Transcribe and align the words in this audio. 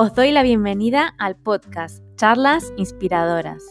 Os 0.00 0.14
doy 0.14 0.30
la 0.30 0.44
bienvenida 0.44 1.12
al 1.18 1.34
podcast 1.34 2.04
Charlas 2.14 2.72
Inspiradoras. 2.76 3.64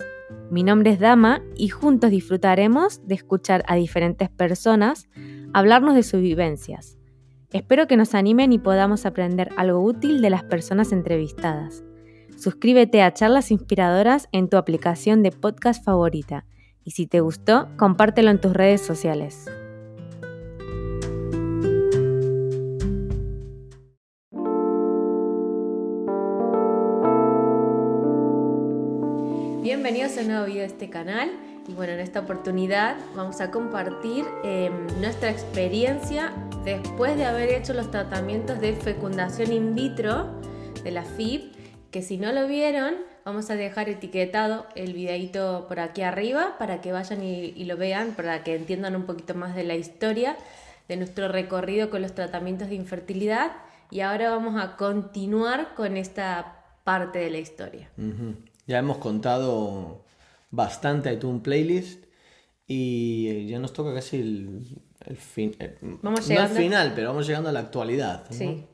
Mi 0.52 0.62
nombre 0.62 0.92
es 0.92 1.00
Dama 1.00 1.42
y 1.55 1.70
juntos 1.70 2.12
disfrutaremos 2.12 3.00
de 3.07 3.16
escuchar 3.16 3.64
a 3.66 3.76
diferentes 3.76 4.30
personas 4.30 5.08
hablarnos 5.54 5.95
de 5.95 6.04
sus 6.04 6.20
vivencias. 6.20 6.98
Espero 7.54 7.88
que 7.88 7.95
nos 7.95 8.13
animen 8.13 8.52
y 8.52 8.59
podamos 8.59 9.05
aprender 9.05 9.52
algo 9.55 9.80
útil 9.80 10.21
de 10.21 10.30
las 10.30 10.44
personas 10.44 10.91
entrevistadas. 10.91 11.86
Suscríbete 12.38 13.02
a 13.04 13.14
Charlas 13.14 13.50
Inspiradoras 13.50 14.28
en 14.34 14.50
tu 14.50 14.57
aplicación 14.57 15.23
de 15.23 15.32
podcast 15.32 15.82
favorita 15.82 16.44
y 16.84 16.91
si 16.91 17.07
te 17.07 17.21
gustó, 17.21 17.70
compártelo 17.78 18.32
en 18.32 18.41
tus 18.41 18.52
redes 18.52 18.82
sociales. 18.82 19.50
Bienvenidos 29.67 30.17
a 30.17 30.21
un 30.21 30.27
nuevo 30.27 30.45
video 30.45 30.62
de 30.62 30.67
este 30.67 30.89
canal. 30.89 31.30
Y 31.67 31.73
bueno, 31.73 31.91
en 31.91 31.99
esta 31.99 32.21
oportunidad 32.21 32.95
vamos 33.17 33.41
a 33.41 33.52
compartir 33.52 34.23
em, 34.45 34.88
nuestra 35.02 35.30
experiencia 35.30 36.31
después 36.63 37.17
de 37.17 37.25
haber 37.25 37.49
hecho 37.49 37.73
los 37.73 37.91
tratamientos 37.91 38.61
de 38.61 38.77
fecundación 38.77 39.52
in 39.52 39.75
vitro 39.75 40.39
de 40.85 40.91
la 40.91 41.03
FIP, 41.03 41.53
que 41.91 42.02
si 42.02 42.17
no 42.17 42.31
lo 42.31 42.48
vieron, 42.48 42.95
vamos 43.25 43.49
a 43.49 43.55
dejar 43.55 43.89
etiquetado 43.89 44.67
el 44.75 44.94
videito 44.94 45.66
por 45.67 45.81
aquí 45.81 46.02
arriba 46.02 46.55
para 46.58 46.80
que 46.80 46.94
vayan 46.94 47.22
y, 47.22 47.47
y 47.53 47.66
lo 47.66 47.75
vean, 47.75 48.11
para 48.11 48.45
que 48.45 48.55
entiendan 48.55 48.95
un 48.95 49.05
poquito 49.05 49.36
más 49.36 49.53
de 49.53 49.66
la 49.66 49.75
historia 49.75 50.38
de 50.88 50.95
nuestro 50.95 51.27
recorrido 51.27 51.89
con 51.89 52.02
los 52.02 52.16
tratamientos 52.16 52.70
de 52.70 52.75
infertilidad. 52.75 53.52
Y 53.92 53.99
ahora 53.99 54.30
vamos 54.30 54.64
a 54.64 54.77
continuar 54.77 55.75
con 55.75 55.97
esta 55.97 56.64
parte 56.86 57.20
de 57.20 57.31
la 57.31 57.39
historia. 57.39 57.89
Ya 58.68 58.80
hemos 58.80 58.98
contado 58.98 60.06
bastante, 60.52 61.18
un 61.26 61.42
playlist 61.42 62.06
y 62.68 63.48
ya 63.48 63.60
nos 63.60 63.73
toca 63.73 63.94
casi 63.94 64.18
el, 64.18 65.18
fin. 65.18 65.56
eh, 65.60 65.78
Vamos 66.02 66.30
no 66.30 66.40
al 66.42 66.50
final, 66.50 66.92
pero 66.94 67.10
vamos 67.10 67.26
llegando 67.26 67.50
a 67.50 67.54
la 67.54 67.62
actualidad. 67.62 68.26
¿no? 68.30 68.38
Sí. 68.38 68.66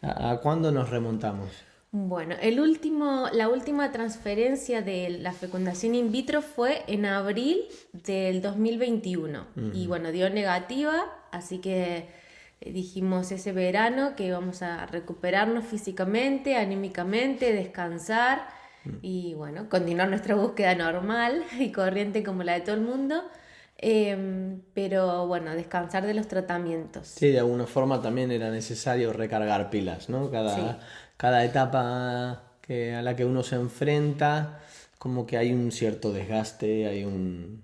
¿A, 0.00 0.30
a 0.30 0.40
cuándo 0.40 0.70
nos 0.70 0.90
remontamos? 0.90 1.50
Bueno, 1.96 2.34
el 2.42 2.58
último, 2.58 3.28
la 3.32 3.48
última 3.48 3.92
transferencia 3.92 4.82
de 4.82 5.10
la 5.10 5.32
fecundación 5.32 5.94
in 5.94 6.10
vitro 6.10 6.42
fue 6.42 6.82
en 6.88 7.06
abril 7.06 7.62
del 7.92 8.42
2021 8.42 9.46
y 9.72 9.86
bueno, 9.86 10.10
dio 10.10 10.28
negativa, 10.28 11.04
así 11.30 11.58
que 11.58 12.08
eh, 12.60 12.72
dijimos 12.72 13.30
ese 13.30 13.52
verano 13.52 14.16
que 14.16 14.26
íbamos 14.26 14.62
a 14.62 14.86
recuperarnos 14.86 15.64
físicamente, 15.66 16.56
anímicamente, 16.56 17.52
descansar 17.52 18.48
y 19.02 19.34
bueno, 19.34 19.68
continuar 19.68 20.08
nuestra 20.08 20.34
búsqueda 20.34 20.74
normal 20.74 21.42
y 21.58 21.72
corriente 21.72 22.22
como 22.22 22.42
la 22.42 22.54
de 22.54 22.60
todo 22.60 22.74
el 22.74 22.80
mundo, 22.82 23.22
em, 23.78 24.60
pero 24.72 25.26
bueno, 25.26 25.54
descansar 25.54 26.06
de 26.06 26.14
los 26.14 26.28
tratamientos. 26.28 27.08
Sí, 27.08 27.28
de 27.28 27.38
alguna 27.38 27.66
forma 27.66 28.00
también 28.00 28.30
era 28.30 28.50
necesario 28.50 29.12
recargar 29.12 29.70
pilas, 29.70 30.08
¿no? 30.08 30.30
Cada, 30.30 30.54
Sí. 30.54 30.86
cada 31.16 31.44
etapa 31.44 32.42
que, 32.60 32.94
a 32.94 33.02
la 33.02 33.14
que 33.16 33.24
uno 33.24 33.42
se 33.42 33.56
enfrenta, 33.56 34.60
como 34.98 35.26
que 35.26 35.36
hay 35.36 35.52
un 35.52 35.70
cierto 35.72 36.12
desgaste, 36.12 36.86
hay 36.86 37.04
un... 37.04 37.62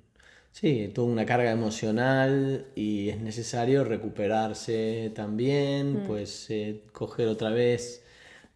Sí, 0.53 0.91
toda 0.95 1.07
una 1.07 1.25
carga 1.25 1.53
emocional 1.53 2.67
y 2.75 3.09
es 3.09 3.21
necesario 3.21 3.85
recuperarse 3.85 5.11
también, 5.15 6.03
pues 6.07 6.51
eh, 6.51 6.83
coger 6.93 7.29
otra 7.29 7.51
vez 7.51 8.03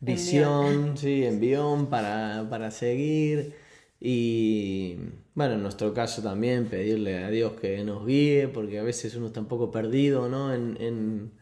visión, 0.05 0.97
sí, 0.97 1.25
envión 1.25 1.89
para, 1.89 2.47
para 2.51 2.71
seguir 2.71 3.55
y 4.01 4.97
bueno, 5.35 5.55
en 5.55 5.63
nuestro 5.63 5.95
caso 5.95 6.23
también 6.23 6.67
pedirle 6.69 7.25
a 7.25 7.31
Dios 7.31 7.55
que 7.61 7.83
nos 7.85 8.07
guíe, 8.07 8.49
porque 8.49 8.79
a 8.79 8.83
veces 8.83 9.15
uno 9.17 9.29
está 9.29 9.41
un 9.41 9.47
poco 9.49 9.71
perdido, 9.71 10.29
¿no? 10.29 10.53
En, 10.55 10.77
en, 10.81 11.33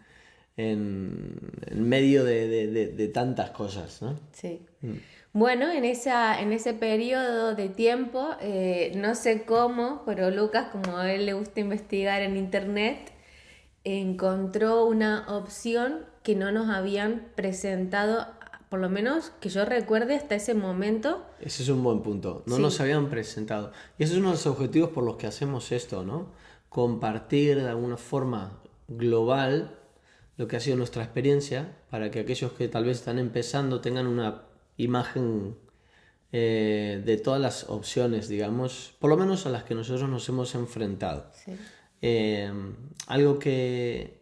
en, 0.56 1.38
en 1.66 1.88
medio 1.88 2.24
de, 2.24 2.48
de- 2.48 2.66
de- 2.68 2.88
de 2.88 3.08
tantas 3.08 3.50
cosas, 3.50 4.02
¿no? 4.02 4.18
Sí. 4.32 4.66
Bueno, 5.32 5.70
en, 5.70 5.84
esa, 5.84 6.40
en 6.40 6.52
ese 6.52 6.74
periodo 6.74 7.54
de 7.54 7.68
tiempo, 7.70 8.28
eh, 8.40 8.92
no 8.96 9.14
sé 9.14 9.44
cómo, 9.44 10.02
pero 10.06 10.30
Lucas, 10.30 10.68
como 10.70 10.98
a 10.98 11.12
él 11.12 11.26
le 11.26 11.32
gusta 11.32 11.60
investigar 11.60 12.22
en 12.22 12.36
internet, 12.36 13.12
encontró 13.84 14.86
una 14.86 15.26
opción 15.28 16.06
que 16.22 16.36
no 16.36 16.52
nos 16.52 16.68
habían 16.70 17.28
presentado, 17.34 18.26
por 18.72 18.80
lo 18.80 18.88
menos 18.88 19.32
que 19.38 19.50
yo 19.50 19.66
recuerde 19.66 20.14
hasta 20.16 20.34
ese 20.34 20.54
momento. 20.54 21.26
Ese 21.40 21.62
es 21.62 21.68
un 21.68 21.82
buen 21.84 22.00
punto. 22.00 22.42
No 22.46 22.56
Sí. 22.56 22.62
nos 22.62 22.80
habían 22.80 23.10
presentado. 23.10 23.70
Y 23.98 24.04
ese 24.04 24.14
es 24.14 24.18
uno 24.18 24.28
de 24.28 24.36
los 24.36 24.46
objetivos 24.46 24.88
por 24.88 25.04
los 25.04 25.16
que 25.16 25.26
hacemos 25.26 25.72
esto, 25.72 26.04
¿no? 26.04 26.28
Compartir 26.70 27.60
de 27.60 27.68
alguna 27.68 27.98
forma 27.98 28.58
global 28.88 29.78
lo 30.38 30.48
que 30.48 30.56
ha 30.56 30.60
sido 30.60 30.78
nuestra 30.78 31.02
experiencia 31.04 31.76
para 31.90 32.10
que 32.10 32.20
aquellos 32.20 32.52
que 32.52 32.66
tal 32.68 32.84
vez 32.86 32.96
están 33.00 33.18
empezando 33.18 33.82
tengan 33.82 34.06
una 34.06 34.44
imagen 34.78 35.54
eh, 36.32 37.02
de 37.04 37.18
todas 37.18 37.42
las 37.42 37.68
opciones, 37.68 38.26
digamos, 38.26 38.94
por 39.00 39.10
lo 39.10 39.18
menos 39.18 39.44
a 39.44 39.50
las 39.50 39.64
que 39.64 39.74
nosotros 39.74 40.08
nos 40.08 40.26
hemos 40.30 40.54
enfrentado. 40.54 41.26
Sí. 41.44 41.52
Eh, 42.00 42.50
algo 43.06 43.38
que 43.38 44.21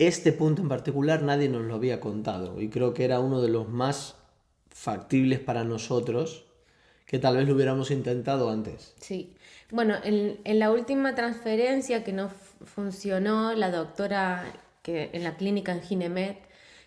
este 0.00 0.32
punto 0.32 0.62
en 0.62 0.68
particular 0.68 1.22
nadie 1.22 1.48
nos 1.48 1.62
lo 1.62 1.74
había 1.74 2.00
contado 2.00 2.60
y 2.60 2.68
creo 2.68 2.92
que 2.94 3.04
era 3.04 3.20
uno 3.20 3.40
de 3.40 3.48
los 3.48 3.68
más 3.68 4.16
factibles 4.70 5.40
para 5.40 5.64
nosotros 5.64 6.44
que 7.06 7.18
tal 7.18 7.36
vez 7.36 7.48
lo 7.48 7.54
hubiéramos 7.54 7.90
intentado 7.90 8.50
antes. 8.50 8.94
Sí. 9.00 9.34
Bueno, 9.70 9.94
en, 10.04 10.38
en 10.44 10.58
la 10.58 10.70
última 10.70 11.14
transferencia 11.14 12.04
que 12.04 12.12
no 12.12 12.30
funcionó, 12.64 13.52
la 13.54 13.70
doctora 13.70 14.44
que 14.82 15.10
en 15.12 15.24
la 15.24 15.36
clínica 15.36 15.72
en 15.72 15.82
Ginemet 15.82 16.38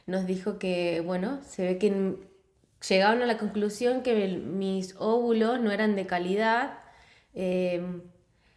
nos 0.06 0.26
dijo 0.26 0.60
que, 0.60 1.02
bueno, 1.02 1.40
se 1.46 1.64
ve 1.66 1.78
que 1.78 2.16
llegaron 2.88 3.22
a 3.22 3.26
la 3.26 3.38
conclusión 3.38 4.02
que 4.02 4.28
mis 4.28 4.96
óvulos 5.00 5.60
no 5.60 5.72
eran 5.72 5.96
de 5.96 6.06
calidad. 6.06 6.80
eh, 7.34 7.82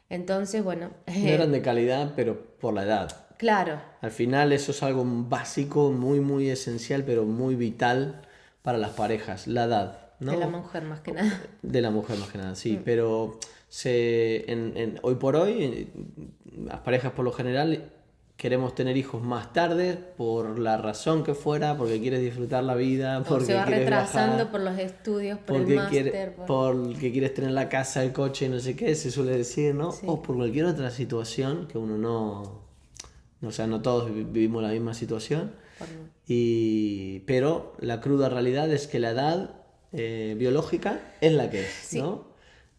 entonces, 0.08 0.62
bueno, 0.62 0.90
No 1.06 1.12
eran 1.28 1.50
de 1.52 1.62
calidad, 1.62 2.12
pero 2.14 2.40
por 2.58 2.74
la 2.74 2.84
edad. 2.84 3.25
Claro, 3.38 3.80
Al 4.00 4.10
final 4.10 4.52
eso 4.52 4.70
es 4.72 4.82
algo 4.82 5.04
básico, 5.06 5.90
muy, 5.92 6.20
muy 6.20 6.48
esencial, 6.50 7.04
pero 7.04 7.24
muy 7.24 7.54
vital 7.54 8.22
para 8.62 8.78
las 8.78 8.90
parejas, 8.90 9.46
la 9.46 9.64
edad. 9.64 10.02
¿no? 10.18 10.32
de 10.32 10.38
la 10.38 10.48
mujer 10.48 10.82
más 10.84 11.00
que 11.00 11.12
nada. 11.12 11.40
De 11.62 11.80
la 11.82 11.90
mujer 11.90 12.16
más 12.18 12.30
que 12.30 12.38
nada, 12.38 12.54
sí, 12.54 12.80
pero 12.84 13.38
se, 13.68 14.50
en, 14.50 14.72
en- 14.76 14.98
hoy 15.02 15.16
por 15.16 15.36
hoy 15.36 15.88
las 16.64 16.80
parejas 16.80 17.12
por 17.12 17.24
lo 17.26 17.32
general 17.32 17.90
queremos 18.38 18.74
tener 18.74 18.96
hijos 18.96 19.22
más 19.22 19.52
tarde 19.52 19.94
por 20.16 20.58
la 20.58 20.76
razón 20.78 21.22
que 21.24 21.34
fuera, 21.34 21.76
porque 21.76 22.00
quieres 22.00 22.20
disfrutar 22.20 22.64
la 22.64 22.74
vida, 22.74 23.18
O 23.20 23.24
porque 23.24 23.44
se 23.46 23.54
va 23.54 23.64
quieres 23.64 23.84
retrasando 23.84 24.50
por 24.50 24.60
los 24.60 24.78
estudios, 24.78 25.38
por 25.38 25.56
el 25.56 25.66
máster. 25.74 26.10
quiere- 26.10 26.30
por- 26.30 26.46
porque 26.46 27.12
quieres 27.12 27.34
tener 27.34 27.50
la 27.52 27.68
casa, 27.68 28.02
el 28.02 28.12
coche 28.12 28.46
y 28.46 28.48
no 28.48 28.58
sé 28.58 28.74
qué, 28.76 28.94
se 28.94 29.10
suele 29.10 29.36
decir, 29.36 29.74
¿no? 29.74 29.92
Sí. 29.92 30.06
O 30.08 30.22
por 30.22 30.36
cualquier 30.36 30.64
otra 30.66 30.90
situación 30.90 31.66
que 31.66 31.76
uno 31.78 31.96
no... 31.98 32.65
O 33.42 33.50
sea, 33.52 33.66
no 33.66 33.82
todos 33.82 34.12
vi- 34.14 34.24
vivimos 34.24 34.62
la 34.62 34.70
misma 34.70 34.94
situación. 34.94 35.52
Y, 36.26 37.20
pero 37.26 37.76
la 37.80 38.00
cruda 38.00 38.28
realidad 38.28 38.70
es 38.72 38.86
que 38.86 38.98
la 38.98 39.10
edad 39.10 39.50
eh, 39.92 40.34
biológica 40.38 41.00
es 41.20 41.32
la 41.32 41.50
que 41.50 41.60
es, 41.62 41.68
Sí. 41.68 42.00
¿no? 42.00 42.34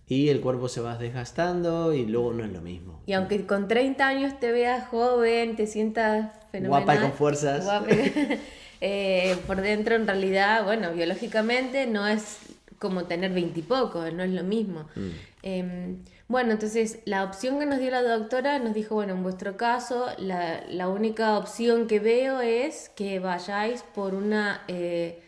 Y 0.09 0.29
el 0.29 0.40
cuerpo 0.41 0.69
se 0.69 0.79
va 0.81 0.97
desgastando 0.97 1.94
y 1.94 2.06
luego 2.06 2.31
no 2.34 2.44
es 2.46 2.51
lo 2.51 2.62
mismo. 2.62 3.01
Y 3.06 3.13
aunque 3.13 3.46
con 3.46 3.67
30 3.67 4.08
años 4.08 4.40
te 4.40 4.52
veas 4.53 4.87
joven, 4.87 5.55
te 5.58 5.67
sientas 5.67 6.32
fenomenal. 6.52 6.85
Guapa 6.85 6.96
y 6.96 6.99
con 6.99 7.14
fuerzas. 7.14 7.64
guapa 7.66 7.87
eh, 8.82 9.35
por 9.47 9.61
dentro, 9.61 9.96
en 9.96 10.08
realidad, 10.08 10.64
bueno, 10.66 10.93
biológicamente 10.93 11.87
no 11.87 12.08
es 12.08 12.37
como 12.79 13.06
tener 13.06 13.32
20 13.34 13.59
y 13.59 13.64
poco, 13.64 14.00
no 14.12 14.24
es 14.24 14.32
lo 14.32 14.44
mismo. 14.44 14.88
Mm. 14.96 15.09
Eh, 15.44 15.96
bueno, 16.28 16.52
entonces 16.52 17.00
la 17.06 17.24
opción 17.24 17.58
que 17.59 17.66
nos 17.66 17.79
dio 17.79 17.90
la 17.91 18.02
doctora 18.02 18.59
nos 18.59 18.74
dijo, 18.74 18.96
bueno, 18.96 19.14
en 19.14 19.24
vuestro 19.24 19.56
caso, 19.58 20.08
la, 20.18 20.64
la 20.70 20.88
única 20.90 21.38
opción 21.38 21.88
que 21.88 22.00
veo 22.00 22.41
es 22.41 22.90
que 22.90 23.20
vayáis 23.20 23.82
por 23.96 24.14
una 24.14 24.62
eh, 24.68 25.22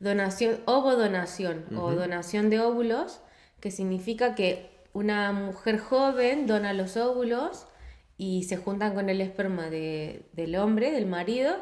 donación, 0.00 0.60
ovodonación 0.66 1.64
o 1.76 1.92
donación 1.92 2.50
de 2.50 2.60
óvulos, 2.60 3.20
que 3.60 3.70
significa 3.70 4.34
que 4.34 4.70
una 4.92 5.32
mujer 5.32 5.78
joven 5.78 6.46
dona 6.46 6.72
los 6.72 6.96
óvulos 6.96 7.66
y 8.16 8.44
se 8.44 8.56
juntan 8.56 8.94
con 8.94 9.08
el 9.08 9.20
esperma 9.20 9.68
de- 9.70 10.26
del 10.32 10.54
hombre, 10.56 10.92
del 10.92 11.06
marido, 11.06 11.56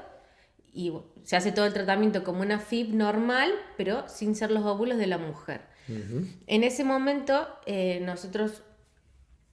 y 0.73 0.91
bueno, 0.91 1.07
se 1.23 1.37
hace 1.37 1.53
todo 1.53 1.67
el 1.67 1.73
tratamiento 1.73 2.25
como 2.25 2.41
una 2.41 2.59
FIP 2.59 2.91
normal, 2.91 3.53
pero 3.77 4.09
sin 4.09 4.35
ser 4.35 4.51
los 4.51 4.65
óvulos 4.65 4.99
de 4.99 5.07
la 5.07 5.19
mujer. 5.19 5.61
En 6.47 6.65
ese 6.65 6.85
momento 6.85 7.47
eh, 7.67 8.01
nosotros 8.03 8.63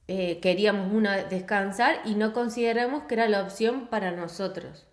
eh, 0.08 0.38
queríamos 0.40 0.92
una 0.92 1.24
descansar 1.24 2.00
y 2.04 2.14
no 2.14 2.32
consideramos 2.32 3.04
que 3.04 3.14
era 3.14 3.28
la 3.28 3.42
opción 3.42 3.88
para 3.88 4.12
nosotros. 4.12 4.86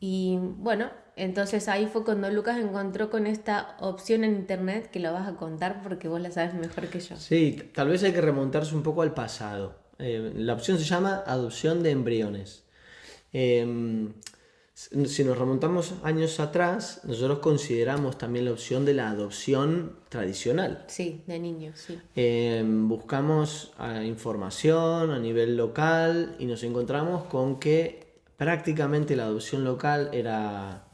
Y 0.00 0.36
bueno, 0.40 0.90
entonces 1.14 1.68
ahí 1.68 1.86
fue 1.86 2.04
cuando 2.04 2.28
Lucas 2.28 2.58
encontró 2.58 3.08
con 3.08 3.28
esta 3.28 3.76
opción 3.78 4.24
en 4.24 4.34
internet 4.34 4.90
que 4.90 4.98
lo 4.98 5.12
vas 5.12 5.28
a 5.28 5.36
contar 5.36 5.80
porque 5.80 6.08
vos 6.08 6.20
la 6.20 6.32
sabes 6.32 6.54
mejor 6.54 6.88
que 6.88 6.98
yo. 6.98 7.16
Sí, 7.16 7.70
tal 7.72 7.88
vez 7.88 8.02
hay 8.02 8.12
que 8.12 8.20
remontarse 8.20 8.74
un 8.74 8.82
poco 8.82 9.02
al 9.02 9.14
pasado. 9.14 9.78
Eh, 10.00 10.32
la 10.34 10.54
opción 10.54 10.76
se 10.76 10.84
llama 10.84 11.22
adopción 11.24 11.84
de 11.84 11.90
embriones. 11.92 12.64
Si 14.74 15.22
nos 15.22 15.38
remontamos 15.38 15.94
años 16.02 16.40
atrás, 16.40 17.02
nosotros 17.04 17.38
consideramos 17.38 18.18
también 18.18 18.46
la 18.46 18.50
opción 18.50 18.84
de 18.84 18.92
la 18.92 19.08
adopción 19.08 19.96
tradicional. 20.08 20.82
Sí, 20.88 21.22
de 21.28 21.38
niños, 21.38 21.78
sí. 21.78 21.96
Em, 22.16 22.88
buscamos 22.88 23.72
ah, 23.78 24.02
información 24.02 25.12
a 25.12 25.20
nivel 25.20 25.56
local 25.56 26.34
y 26.40 26.46
nos 26.46 26.64
encontramos 26.64 27.22
con 27.26 27.60
que 27.60 28.18
prácticamente 28.36 29.14
la 29.14 29.26
adopción 29.26 29.62
local 29.62 30.10
era 30.12 30.88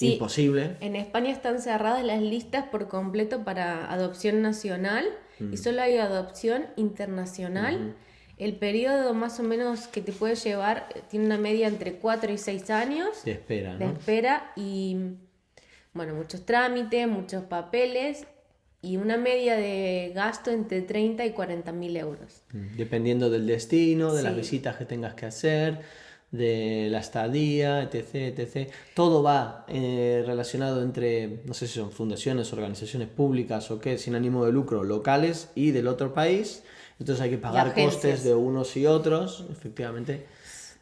imposible. 0.00 0.76
En 0.80 0.94
España 0.94 1.30
están 1.30 1.60
cerradas 1.62 2.04
las 2.04 2.20
listas 2.20 2.66
por 2.66 2.88
completo 2.88 3.44
para 3.44 3.90
adopción 3.90 4.42
nacional 4.42 5.06
y 5.40 5.44
mm. 5.44 5.56
solo 5.56 5.80
hay 5.80 5.96
adopción 5.96 6.66
internacional. 6.76 7.94
El 8.38 8.56
periodo 8.56 9.14
más 9.14 9.38
o 9.40 9.42
menos 9.42 9.86
que 9.86 10.00
te 10.00 10.12
puede 10.12 10.34
llevar 10.34 10.88
tiene 11.10 11.26
una 11.26 11.38
media 11.38 11.68
entre 11.68 11.94
4 11.94 12.32
y 12.32 12.38
6 12.38 12.70
años. 12.70 13.24
De 13.24 13.32
espera, 13.32 13.74
¿no? 13.74 13.78
De 13.78 13.86
espera 13.86 14.52
y, 14.56 14.96
bueno, 15.92 16.14
muchos 16.14 16.44
trámites, 16.44 17.06
muchos 17.06 17.44
papeles 17.44 18.26
y 18.80 18.96
una 18.96 19.16
media 19.16 19.56
de 19.56 20.12
gasto 20.14 20.50
entre 20.50 20.82
30 20.82 21.24
y 21.24 21.30
40 21.30 21.72
mil 21.72 21.96
euros. 21.96 22.42
Mm, 22.52 22.76
dependiendo 22.76 23.30
del 23.30 23.46
destino, 23.46 24.12
de 24.12 24.22
las 24.22 24.34
visitas 24.34 24.76
que 24.76 24.84
tengas 24.84 25.14
que 25.14 25.26
hacer 25.26 25.80
de 26.32 26.88
la 26.90 26.98
estadía, 26.98 27.82
etc, 27.82 28.38
etc. 28.38 28.70
Todo 28.94 29.22
va 29.22 29.66
eh, 29.68 30.24
relacionado 30.26 30.82
entre, 30.82 31.42
no 31.44 31.54
sé 31.54 31.68
si 31.68 31.74
son 31.74 31.92
fundaciones, 31.92 32.52
organizaciones 32.52 33.08
públicas 33.08 33.70
o 33.70 33.78
qué, 33.78 33.98
sin 33.98 34.14
ánimo 34.14 34.44
de 34.44 34.52
lucro, 34.52 34.82
locales 34.82 35.50
y 35.54 35.70
del 35.70 35.86
otro 35.86 36.14
país. 36.14 36.64
Entonces 36.98 37.22
hay 37.22 37.30
que 37.30 37.38
pagar 37.38 37.74
costes 37.74 38.24
de 38.24 38.34
unos 38.34 38.76
y 38.76 38.86
otros, 38.86 39.44
efectivamente. 39.50 40.26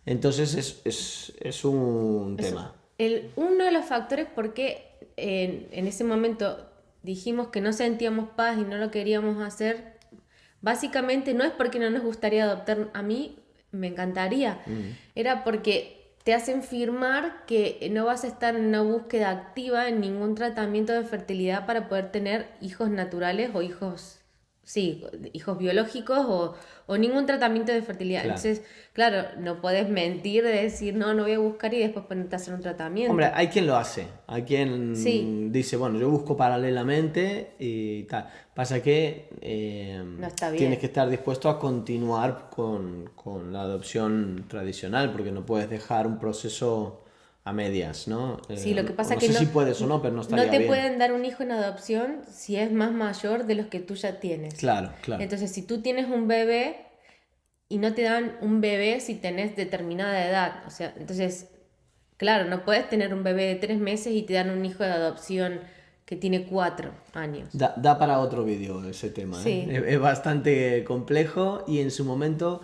Entonces 0.07 0.55
es, 0.55 0.81
es, 0.85 1.33
es 1.41 1.65
un 1.65 2.37
tema. 2.37 2.75
El, 2.99 3.31
uno 3.37 3.65
de 3.65 3.73
los 3.73 3.85
factores 3.85 4.27
por 4.27 4.53
qué 4.55 4.91
en, 5.17 5.69
en 5.73 5.87
ese 5.87 6.05
momento 6.05 6.67
dijimos 7.03 7.49
que 7.49 7.61
no 7.61 7.73
sentíamos 7.73 8.31
paz 8.31 8.59
y 8.59 8.62
no 8.62 8.77
lo 8.77 8.91
queríamos 8.91 9.43
hacer, 9.43 9.95
básicamente 10.61 11.35
no 11.35 11.45
es 11.45 11.53
porque 11.53 11.79
no 11.79 11.91
nos 11.91 12.03
gustaría 12.03 12.45
adoptar 12.45 12.91
a 12.93 13.03
mí, 13.03 13.39
me 13.73 13.89
encantaría. 13.89 14.61
Mm. 14.67 14.91
Era 15.15 15.45
porque 15.45 16.01
te 16.25 16.35
hacen 16.35 16.63
firmar 16.63 17.45
que 17.47 17.89
no 17.91 18.05
vas 18.05 18.25
a 18.25 18.27
estar 18.27 18.55
en 18.55 18.67
una 18.67 18.83
búsqueda 18.83 19.31
activa 19.31 19.89
en 19.89 20.01
ningún 20.01 20.35
tratamiento 20.35 20.93
de 20.93 21.05
fertilidad 21.05 21.67
para 21.67 21.89
poder 21.89 22.13
tener 22.13 22.49
hijos 22.61 22.91
naturales 22.91 23.51
o 23.55 23.63
hijos 23.63 24.19
sí, 24.70 25.05
hijos 25.32 25.58
biológicos 25.58 26.19
o, 26.28 26.55
o, 26.87 26.96
ningún 26.96 27.26
tratamiento 27.26 27.72
de 27.72 27.82
fertilidad. 27.82 28.22
Entonces, 28.22 28.62
claro, 28.93 29.26
no 29.38 29.61
puedes 29.61 29.88
mentir 29.88 30.44
de 30.44 30.62
decir, 30.62 30.94
no, 30.94 31.12
no 31.12 31.25
voy 31.25 31.32
a 31.32 31.40
buscar 31.40 31.75
y 31.75 31.81
después 31.81 32.06
ponerte 32.06 32.37
a 32.37 32.38
hacer 32.38 32.55
un 32.55 32.61
tratamiento. 32.61 33.11
Hombre, 33.11 33.32
hay 33.34 33.49
quien 33.49 33.67
lo 33.67 33.76
hace, 33.76 34.06
hay 34.28 34.43
quien 34.44 35.50
dice, 35.50 35.76
bueno, 35.76 35.99
yo 35.99 36.08
busco 36.08 36.37
paralelamente 36.37 37.55
y 37.58 38.05
tal. 38.05 38.31
Pasa 38.55 38.81
que 38.81 39.31
eh, 39.40 40.05
tienes 40.56 40.78
que 40.78 40.87
estar 40.87 41.08
dispuesto 41.08 41.49
a 41.49 41.58
continuar 41.58 42.49
con, 42.49 43.11
con 43.17 43.52
la 43.52 43.62
adopción 43.62 44.44
tradicional, 44.46 45.11
porque 45.11 45.32
no 45.32 45.44
puedes 45.44 45.69
dejar 45.69 46.06
un 46.06 46.20
proceso 46.20 47.02
a 47.45 47.53
medias, 47.53 48.07
¿no? 48.07 48.41
Sí, 48.55 48.75
lo 48.75 48.85
que 48.85 48.93
eh, 48.93 48.95
pasa 48.95 49.15
es 49.15 49.21
que 49.21 49.27
sé 49.29 49.33
no, 49.33 49.39
si 49.39 49.47
puedes 49.47 49.81
o 49.81 49.87
no, 49.87 50.03
pero 50.03 50.15
no 50.15 50.23
estaría 50.23 50.45
No 50.45 50.51
te 50.51 50.61
pueden 50.67 50.99
dar 50.99 51.13
un 51.13 51.25
hijo 51.25 51.43
en 51.43 51.53
adopción 51.53 52.21
si 52.31 52.57
es 52.57 52.71
más 52.71 52.93
mayor 52.93 53.47
de 53.47 53.55
los 53.55 53.67
que 53.67 53.81
tú 53.81 53.95
ya 53.95 54.21
tienes. 54.21 54.55
Claro, 54.55 54.93
claro. 55.03 55.23
Entonces, 55.23 55.51
si 55.51 55.63
tú 55.63 55.81
tienes 55.81 56.07
un 56.07 56.29
bebé 56.29 56.87
y 57.69 57.79
no 57.79 57.95
te 57.95 58.03
dan 58.03 58.37
un 58.43 58.61
bebé 58.61 59.01
si 59.01 59.15
tenés 59.15 59.57
determinada 59.57 60.27
edad, 60.27 60.63
o 60.67 60.71
sea, 60.71 60.93
entonces, 60.99 61.49
claro, 62.19 62.45
no 62.49 62.65
puedes 62.65 62.89
tener 62.89 63.15
un 63.15 63.23
bebé 63.23 63.47
de 63.47 63.55
tres 63.55 63.79
meses 63.79 64.13
y 64.13 64.23
te 64.23 64.35
dan 64.35 64.51
un 64.51 64.65
hijo 64.65 64.85
de 64.85 64.91
adopción 64.91 65.61
que 66.05 66.17
tiene 66.17 66.45
cuatro 66.45 66.91
años. 67.15 67.49
Da, 67.53 67.73
da 67.77 67.97
para 67.97 68.19
otro 68.19 68.45
vídeo 68.45 68.85
ese 68.87 69.11
tema, 69.11 69.39
¿eh? 69.39 69.45
sí. 69.45 69.67
es 69.71 69.99
bastante 70.01 70.85
complejo 70.85 71.65
y 71.69 71.79
en 71.79 71.91
su 71.91 72.05
momento 72.05 72.61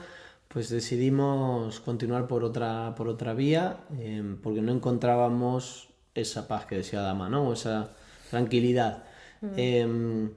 pues 0.56 0.70
decidimos 0.70 1.80
continuar 1.80 2.26
por 2.26 2.42
otra, 2.42 2.94
por 2.96 3.08
otra 3.08 3.34
vía, 3.34 3.80
em, 3.98 4.38
porque 4.40 4.62
no 4.62 4.72
encontrábamos 4.72 5.90
esa 6.14 6.48
paz 6.48 6.64
que 6.64 6.76
decía 6.76 7.02
Dama, 7.02 7.28
¿no? 7.28 7.52
esa 7.52 7.90
tranquilidad. 8.30 9.04
Mm. 9.42 9.58
Em, 9.58 10.30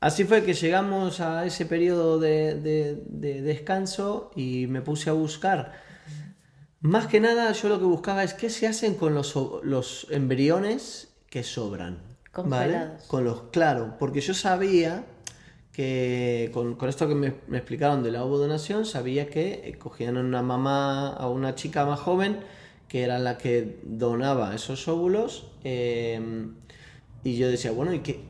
así 0.00 0.24
fue 0.24 0.42
que 0.44 0.54
llegamos 0.54 1.20
a 1.20 1.44
ese 1.44 1.66
periodo 1.66 2.18
de, 2.18 3.02
descanso 3.42 4.30
y 4.34 4.66
me 4.68 4.80
puse 4.80 5.10
a 5.10 5.12
buscar. 5.12 5.72
Más 6.80 7.06
que 7.06 7.20
nada, 7.20 7.52
yo 7.52 7.68
lo 7.68 7.78
que 7.78 7.84
buscaba 7.84 8.24
es 8.24 8.32
qué 8.32 8.48
se 8.48 8.66
hacen 8.66 8.94
con 8.94 9.12
los, 9.12 9.36
los 9.62 10.06
embriones 10.08 11.12
que 11.28 11.42
sobran. 11.42 11.98
Congelados. 12.32 13.02
Con 13.08 13.24
los, 13.24 13.42
claro, 13.50 13.96
porque 13.98 14.22
yo 14.22 14.32
sabía 14.32 15.04
que 15.72 16.50
con, 16.52 16.74
con 16.74 16.88
esto 16.88 17.08
que 17.08 17.14
me, 17.14 17.32
me, 17.48 17.58
explicaron 17.58 18.02
de 18.02 18.10
la 18.10 18.24
ovodonación, 18.24 18.84
sabía 18.84 19.28
que 19.28 19.62
eh, 19.64 19.78
cogían 19.78 20.18
a 20.18 20.20
una 20.20 20.42
mamá, 20.42 21.08
a 21.08 21.28
una 21.28 21.54
chica 21.54 21.86
más 21.86 21.98
joven, 21.98 22.40
que 22.88 23.02
era 23.02 23.18
la 23.18 23.38
que 23.38 23.78
donaba 23.82 24.54
esos 24.54 24.86
óvulos, 24.86 25.46
em, 25.64 26.54
y 27.24 27.36
yo 27.36 27.48
decía, 27.48 27.70
bueno, 27.70 27.94
¿y 27.94 28.00
qué, 28.00 28.20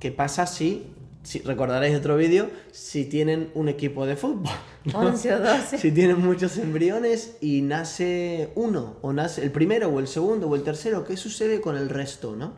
qué 0.00 0.10
pasa 0.10 0.46
si, 0.46 0.86
si 1.22 1.38
recordaréis 1.40 1.96
otro 1.96 2.16
vídeo, 2.16 2.50
si 2.72 3.04
tienen 3.04 3.52
un 3.54 3.68
equipo 3.68 4.04
de 4.04 4.16
fútbol? 4.16 4.52
11 4.92 5.34
o 5.34 5.38
12. 5.38 5.78
Si 5.78 5.92
tienen 5.92 6.20
muchos 6.20 6.58
embriones 6.58 7.36
y 7.40 7.62
nace 7.62 8.50
uno, 8.56 8.96
o 9.02 9.12
nace 9.12 9.44
el 9.44 9.52
primero, 9.52 9.88
o 9.88 10.00
el 10.00 10.08
segundo, 10.08 10.48
o 10.48 10.56
el 10.56 10.64
tercero, 10.64 11.04
¿qué 11.04 11.16
sucede 11.16 11.60
con 11.60 11.76
el 11.76 11.88
resto, 11.88 12.34
no? 12.34 12.54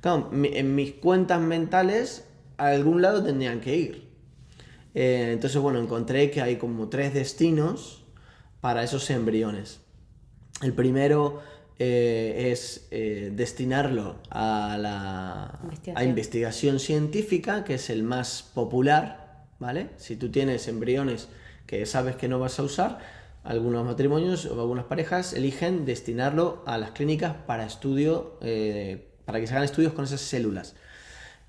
Claro, 0.00 0.30
en 0.32 0.74
mis 0.74 0.92
cuentas 0.92 1.40
mentales 1.40 2.24
a 2.58 2.68
algún 2.68 3.02
lado 3.02 3.22
tendrían 3.22 3.60
que 3.60 3.76
ir. 3.76 4.06
Eh, 4.94 5.30
entonces, 5.32 5.60
bueno, 5.60 5.78
encontré 5.78 6.30
que 6.30 6.40
hay 6.40 6.56
como 6.56 6.88
tres 6.88 7.12
destinos 7.12 8.02
para 8.60 8.82
esos 8.82 9.10
embriones. 9.10 9.80
El 10.62 10.72
primero 10.72 11.42
eh, 11.78 12.50
es 12.50 12.88
eh, 12.90 13.30
destinarlo 13.34 14.16
a 14.30 14.78
la 14.80 15.58
investigación. 15.64 15.98
A 15.98 16.04
investigación 16.04 16.80
científica, 16.80 17.62
que 17.62 17.74
es 17.74 17.90
el 17.90 18.02
más 18.02 18.42
popular, 18.42 19.48
¿vale? 19.58 19.90
Si 19.98 20.16
tú 20.16 20.30
tienes 20.30 20.66
embriones 20.66 21.28
que 21.66 21.84
sabes 21.84 22.16
que 22.16 22.28
no 22.28 22.38
vas 22.38 22.58
a 22.58 22.62
usar, 22.62 22.98
algunos 23.44 23.84
matrimonios 23.84 24.46
o 24.46 24.58
algunas 24.58 24.86
parejas 24.86 25.34
eligen 25.34 25.84
destinarlo 25.84 26.62
a 26.66 26.78
las 26.78 26.92
clínicas 26.92 27.34
para 27.46 27.66
estudio, 27.66 28.38
para 29.24 29.40
que 29.40 29.46
se 29.46 29.52
hagan 29.52 29.64
estudios 29.64 29.92
con 29.92 30.04
esas 30.04 30.20
células. 30.22 30.74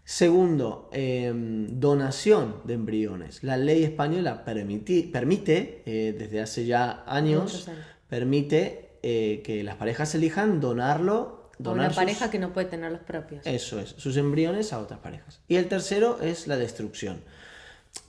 Segundo, 0.08 0.90
em, 0.94 1.68
donación 1.82 2.62
de 2.64 2.76
embriones. 2.76 3.44
La 3.44 3.58
ley 3.58 3.84
española 3.84 4.46
permite, 4.46 5.84
eh, 5.86 6.16
desde 6.18 6.40
hace 6.40 6.66
ya 6.66 7.04
años, 7.06 7.68
permite 8.08 9.00
eh, 9.04 9.42
que 9.44 9.66
las 9.66 9.76
parejas 9.76 10.16
elijan 10.16 10.62
donarlo. 10.62 11.52
Donar 11.60 11.88
a 11.88 11.90
una 11.90 11.96
pareja 11.96 12.32
que 12.32 12.40
no 12.40 12.54
puede 12.54 12.68
tener 12.68 12.90
los 12.90 13.02
propios. 13.02 13.46
Eso 13.46 13.82
es, 13.82 13.96
sus 13.98 14.16
embriones 14.16 14.72
a 14.72 14.80
otras 14.80 15.02
parejas. 15.02 15.42
Y 15.50 15.58
el 15.58 15.68
tercero 15.68 16.22
es 16.22 16.48
la 16.48 16.56
destrucción. 16.56 17.20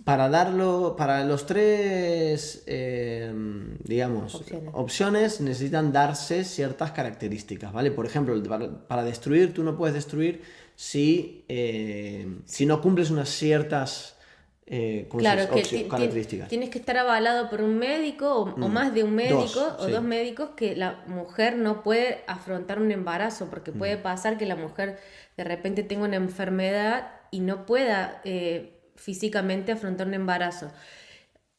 Para 0.09 0.31
darlo, 0.31 0.97
para 0.97 1.23
los 1.23 1.45
tres, 1.45 2.63
em, 2.67 3.77
digamos, 3.85 4.43
opciones. 4.73 5.43
necesitan 5.43 5.93
darse 5.93 6.45
ciertas 6.45 6.93
características, 6.93 7.75
¿vale? 7.75 7.91
Por 7.91 8.07
ejemplo, 8.07 8.43
para 8.89 9.05
destruir, 9.05 9.53
tú 9.53 9.63
no 9.63 9.77
puedes 9.77 9.95
destruir 9.95 10.41
si, 10.77 11.45
eh, 11.49 12.27
si 12.47 12.65
no 12.65 12.81
cumples 12.81 13.11
unas 13.11 13.29
ciertas 13.29 14.17
eh, 14.65 15.09
claro, 15.11 15.43
que 15.51 15.89
características. 15.89 16.49
Tienes 16.49 16.71
que 16.71 16.79
estar 16.79 16.97
avalado 16.97 17.51
por 17.51 17.61
un 17.61 17.79
médico 17.79 18.35
o, 18.35 18.47
mm. 18.47 18.73
más 18.73 18.95
de 18.95 19.05
un 19.05 19.15
médico 19.15 19.77
o 19.79 19.89
dos 19.89 20.03
médicos 20.03 20.51
que 20.57 20.75
la 20.75 21.03
mujer 21.07 21.59
no 21.59 21.83
puede 21.83 22.23
afrontar 22.27 22.81
un 22.81 22.93
embarazo 22.93 23.51
porque 23.51 23.73
puede 23.73 23.99
mm. 23.99 24.03
pasar 24.03 24.39
que 24.39 24.47
la 24.47 24.57
mujer 24.57 24.99
de 25.37 25.45
repente 25.45 25.83
tenga 25.83 26.05
una 26.05 26.17
enfermedad 26.17 27.13
y 27.31 27.41
no 27.41 27.67
pueda 27.67 28.23
eh, 28.25 28.78
físicamente 28.99 29.73
afrontar 29.73 30.07
un 30.07 30.15
embarazo. 30.15 30.71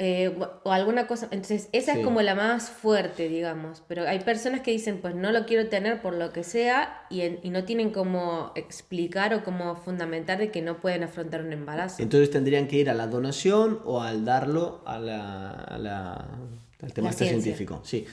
Eh, 0.02 0.34
o 0.64 0.72
alguna 0.72 1.08
cosa. 1.08 1.28
Entonces, 1.32 1.68
esa 1.74 1.92
es 1.94 2.06
como 2.06 2.22
la 2.22 2.34
más 2.34 2.70
fuerte, 2.70 3.28
digamos. 3.28 3.84
Pero 3.86 4.08
hay 4.08 4.20
personas 4.22 4.62
que 4.62 4.72
dicen, 4.72 5.00
pues 5.02 5.14
no 5.14 5.34
lo 5.34 5.46
quiero 5.46 5.68
tener 5.68 6.02
por 6.02 6.14
lo 6.14 6.32
que 6.32 6.46
sea 6.46 7.06
y, 7.10 7.22
y 7.22 7.50
no 7.50 7.66
tienen 7.66 7.92
como 7.92 8.54
explicar 8.56 9.34
o 9.34 9.44
como 9.44 9.76
fundamentar 9.76 10.38
de 10.38 10.52
que 10.52 10.62
no 10.62 10.80
pueden 10.80 11.04
afrontar 11.04 11.42
un 11.42 11.52
embarazo. 11.52 12.02
Entonces 12.02 12.32
tendrían 12.32 12.68
que 12.68 12.78
ir 12.78 12.90
a 12.90 12.94
la 12.94 13.08
donación 13.08 13.82
o 13.84 14.02
al 14.02 14.24
darlo 14.24 14.82
a 14.86 15.00
la, 15.00 15.52
a 15.52 15.78
la 15.78 16.28
al 16.82 16.94
tema 16.94 17.10
este 17.10 17.28
científico. 17.28 17.82
Sí. 17.84 18.06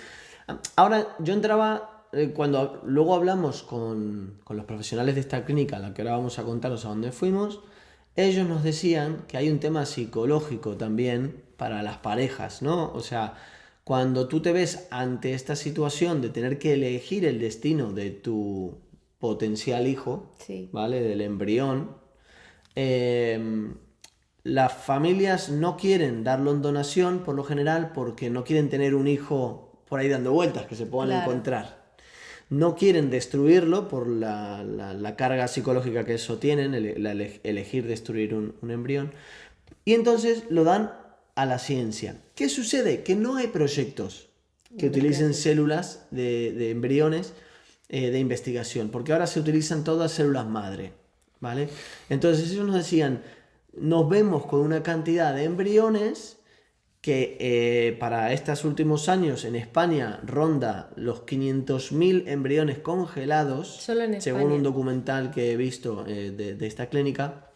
Ahora, 0.76 1.16
yo 1.20 1.34
entraba, 1.34 2.06
eh, 2.12 2.32
cuando 2.34 2.82
luego 2.84 3.14
hablamos 3.14 3.62
con, 3.62 4.40
con, 4.44 4.56
los 4.56 4.66
profesionales 4.66 5.14
de 5.14 5.20
esta 5.20 5.44
clínica, 5.44 5.76
a 5.76 5.80
la 5.80 5.94
que 5.94 6.02
ahora 6.02 6.16
vamos 6.16 6.38
a 6.38 6.44
contaros 6.44 6.84
a 6.84 6.88
dónde 6.88 7.12
fuimos, 7.12 7.60
ellos 8.16 8.48
nos 8.48 8.62
decían 8.62 9.24
que 9.28 9.36
hay 9.36 9.50
un 9.50 9.60
tema 9.60 9.86
psicológico 9.86 10.76
también 10.76 11.44
para 11.56 11.82
las 11.82 11.98
parejas, 11.98 12.62
¿no? 12.62 12.92
O 12.92 13.00
sea, 13.00 13.34
cuando 13.84 14.26
tú 14.26 14.40
te 14.40 14.52
ves 14.52 14.88
ante 14.90 15.34
esta 15.34 15.54
situación 15.54 16.20
de 16.22 16.30
tener 16.30 16.58
que 16.58 16.72
elegir 16.72 17.24
el 17.24 17.38
destino 17.38 17.92
de 17.92 18.10
tu 18.10 18.78
potencial 19.18 19.86
hijo, 19.86 20.32
¿vale? 20.72 21.02
Del 21.02 21.20
embrión, 21.20 21.96
em, 22.74 23.74
las 24.42 24.72
familias 24.72 25.50
no 25.50 25.76
quieren 25.76 26.24
darlo 26.24 26.52
en 26.52 26.62
donación 26.62 27.20
por 27.20 27.34
lo 27.34 27.44
general 27.44 27.92
porque 27.92 28.30
no 28.30 28.44
quieren 28.44 28.68
tener 28.70 28.94
un 28.94 29.08
hijo 29.08 29.82
por 29.88 30.00
ahí 30.00 30.08
dando 30.08 30.32
vueltas 30.32 30.66
que 30.66 30.74
se 30.74 30.86
puedan 30.86 31.22
encontrar. 31.22 31.85
No 32.48 32.76
quieren 32.76 33.10
destruirlo 33.10 33.88
por 33.88 34.06
la, 34.06 35.14
carga 35.16 35.48
psicológica 35.48 36.04
que 36.04 36.14
eso 36.14 36.38
tienen, 36.38 36.74
elegir 36.74 37.86
destruir 37.86 38.34
un, 38.34 38.70
embrión. 38.70 39.12
Y 39.84 39.94
entonces 39.94 40.44
lo 40.48 40.64
dan 40.64 40.92
a 41.34 41.46
la 41.46 41.58
ciencia. 41.58 42.20
¿Qué 42.34 42.48
sucede? 42.48 43.02
Que 43.02 43.16
no 43.16 43.36
hay 43.36 43.48
proyectos 43.48 44.28
que 44.78 44.86
utilicen 44.86 45.34
células 45.34 46.06
de, 46.10 46.70
embriones 46.70 47.32
eh, 47.88 48.10
de 48.10 48.18
investigación, 48.18 48.90
porque 48.90 49.12
ahora 49.12 49.26
se 49.26 49.40
utilizan 49.40 49.84
todas 49.84 50.12
células 50.12 50.46
madre. 50.46 50.92
¿Vale? 51.40 51.68
Entonces 52.08 52.50
ellos 52.50 52.66
nos 52.66 52.76
decían, 52.76 53.22
nos 53.74 54.08
vemos 54.08 54.46
con 54.46 54.60
una 54.60 54.82
cantidad 54.82 55.34
de 55.34 55.44
embriones 55.44 56.35
que 57.06 57.36
eh, 57.38 57.96
para 58.00 58.32
estos 58.32 58.64
últimos 58.64 59.08
años 59.08 59.44
en 59.44 59.54
España 59.54 60.18
ronda 60.24 60.90
los 60.96 61.24
500.000 61.24 62.24
embriones 62.26 62.80
congelados, 62.80 63.80
según 64.18 64.50
un 64.50 64.64
documental 64.64 65.30
que 65.30 65.52
he 65.52 65.56
visto 65.56 66.04
eh, 66.08 66.32
de, 66.32 66.66
esta 66.66 66.88
clínica. 66.88 67.48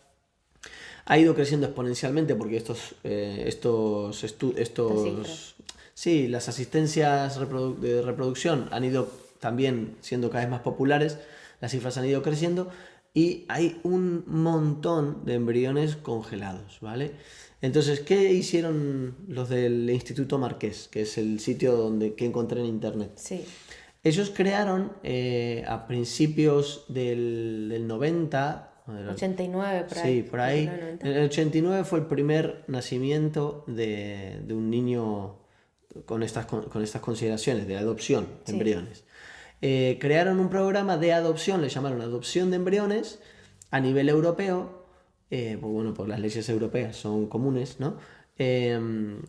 Ha 1.04 1.18
ido 1.18 1.34
creciendo 1.34 1.66
exponencialmente 1.66 2.36
porque 2.36 2.58
estos, 2.58 2.94
eh, 3.02 3.42
estos, 3.48 4.22
estos 4.22 5.56
sí, 5.94 6.28
las 6.28 6.48
asistencias 6.48 7.40
de 7.40 8.02
reproducción 8.02 8.68
han 8.70 8.84
ido 8.84 9.10
también 9.40 9.96
siendo 10.00 10.30
cada 10.30 10.44
vez 10.44 10.50
más 10.52 10.60
populares, 10.60 11.18
las 11.60 11.72
cifras 11.72 11.98
han 11.98 12.04
ido 12.04 12.22
creciendo 12.22 12.70
y 13.14 13.44
hay 13.48 13.80
un 13.82 14.24
montón 14.26 15.24
de 15.24 15.34
embriones 15.34 15.96
congelados, 15.96 16.78
¿vale? 16.80 17.12
Entonces, 17.62 18.00
¿qué 18.00 18.32
hicieron 18.32 19.16
los 19.28 19.48
del 19.48 19.90
Instituto 19.90 20.38
Marqués, 20.38 20.88
que 20.88 21.02
es 21.02 21.18
el 21.18 21.40
sitio 21.40 21.76
donde, 21.76 22.14
que 22.14 22.24
encontré 22.24 22.60
en 22.60 22.66
internet? 22.66 23.12
Sí. 23.16 23.44
Ellos 24.02 24.32
crearon 24.34 24.92
eh, 25.02 25.64
a 25.68 25.86
principios 25.86 26.86
del, 26.88 27.68
del 27.68 27.86
90... 27.86 28.66
89, 29.12 29.86
por 29.88 29.98
ahí. 29.98 30.04
Sí, 30.04 30.22
por 30.28 30.40
ahí. 30.40 30.98
En 31.00 31.06
el 31.06 31.24
89 31.26 31.84
fue 31.84 32.00
el 32.00 32.06
primer 32.06 32.64
nacimiento 32.66 33.62
de, 33.66 34.40
de 34.44 34.54
un 34.54 34.70
niño 34.70 35.36
con 36.06 36.22
estas, 36.22 36.46
con, 36.46 36.82
estas 36.82 37.02
consideraciones 37.02 37.66
de 37.66 37.76
adopción 37.76 38.26
de 38.46 38.52
embriones. 38.52 39.04
Eh, 39.62 39.98
crearon 40.00 40.40
un 40.40 40.48
programa 40.48 40.96
de 40.96 41.12
adopción, 41.12 41.60
le 41.60 41.68
llamaron 41.68 42.00
adopción 42.00 42.50
de 42.50 42.56
embriones, 42.56 43.20
a 43.70 43.80
nivel 43.80 44.08
europeo, 44.08 44.86
eh, 45.30 45.56
pues 45.60 45.72
bueno, 45.72 45.94
por 45.94 46.08
las 46.08 46.20
leyes 46.20 46.48
europeas 46.48 46.96
son 46.96 47.26
comunes, 47.26 47.78
¿no? 47.78 47.98
Em, 48.36 49.20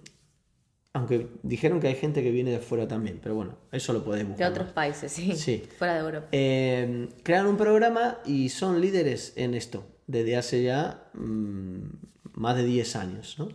aunque 0.94 1.28
dijeron 1.44 1.80
que 1.80 1.88
hay 1.88 1.96
gente 1.96 2.24
que 2.24 2.32
viene 2.32 2.52
de 2.52 2.60
fuera 2.60 2.88
también, 2.88 3.20
pero 3.22 3.36
bueno, 3.36 3.58
eso 3.72 3.94
lo 3.94 4.04
podemos 4.04 4.32
buscar. 4.32 4.52
De 4.52 4.60
otros 4.60 4.74
países, 4.74 5.12
sí. 5.12 5.64
Fuera 5.78 5.94
de 5.94 6.00
Europa. 6.00 6.28
Eh, 6.32 7.10
crearon 7.24 7.52
un 7.52 7.58
programa 7.58 8.20
y 8.26 8.50
son 8.50 8.82
líderes 8.82 9.34
en 9.36 9.54
esto 9.54 9.86
desde 10.08 10.36
hace 10.36 10.64
ya 10.64 11.10
mm, 11.14 11.84
más 12.34 12.58
de 12.58 12.64
10 12.64 12.96
años, 12.96 13.36
¿no? 13.40 13.50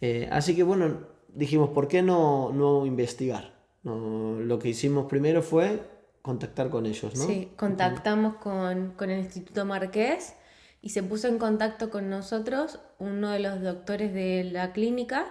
Eh, 0.00 0.28
así 0.30 0.56
que 0.56 0.62
bueno, 0.62 1.06
dijimos, 1.28 1.70
¿por 1.70 1.88
qué 1.88 2.02
no, 2.02 2.52
no 2.52 2.86
investigar? 2.86 3.54
lo 3.84 4.58
que 4.58 4.70
hicimos 4.70 5.04
primero 5.10 5.42
fue 5.42 5.82
contactar 6.24 6.70
con 6.70 6.86
ellos, 6.86 7.14
¿no? 7.16 7.26
Sí, 7.26 7.50
contactamos 7.54 8.36
con, 8.36 8.92
con 8.92 9.10
el 9.10 9.18
Instituto 9.18 9.66
Marqués 9.66 10.32
y 10.80 10.88
se 10.88 11.02
puso 11.02 11.28
en 11.28 11.36
contacto 11.36 11.90
con 11.90 12.08
nosotros 12.08 12.80
uno 12.98 13.28
de 13.28 13.40
los 13.40 13.60
doctores 13.60 14.14
de 14.14 14.44
la 14.44 14.72
clínica. 14.72 15.26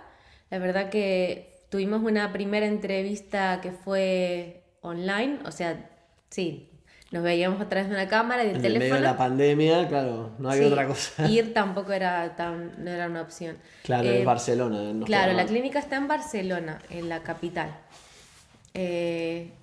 La 0.52 0.60
verdad 0.60 0.92
que 0.92 1.66
tuvimos 1.70 2.04
una 2.04 2.32
primera 2.32 2.68
entrevista 2.68 3.60
que 3.60 3.72
fue 3.72 4.66
online, 4.82 5.40
o 5.46 5.52
sea, 5.52 5.90
sí, 6.30 6.70
nos 7.10 7.24
veíamos 7.24 7.60
a 7.60 7.68
través 7.68 7.90
de 7.90 7.96
una 7.96 8.08
cámara 8.08 8.44
y 8.44 8.50
del 8.50 8.62
teléfono. 8.62 8.74
En 8.74 8.92
medio 8.92 8.96
de 8.96 9.02
la 9.02 9.18
pandemia, 9.18 9.88
claro, 9.88 10.36
no 10.38 10.52
había 10.52 10.68
otra 10.68 10.86
cosa. 10.86 11.28
Ir 11.28 11.56
tampoco 11.56 11.92
era, 11.92 12.36
tan, 12.36 12.84
no 12.84 12.92
era 12.92 13.08
una 13.08 13.24
opción. 13.24 13.58
Claro, 13.82 14.08
en 14.08 14.22
eh, 14.22 14.26
Barcelona. 14.26 15.06
claro, 15.08 15.34
la 15.34 15.46
clínica 15.48 15.80
está 15.80 15.96
en 15.96 16.08
Barcelona, 16.08 16.78
en 16.92 17.10
la 17.10 17.24
capital. 17.24 17.80
Eh, 18.76 19.54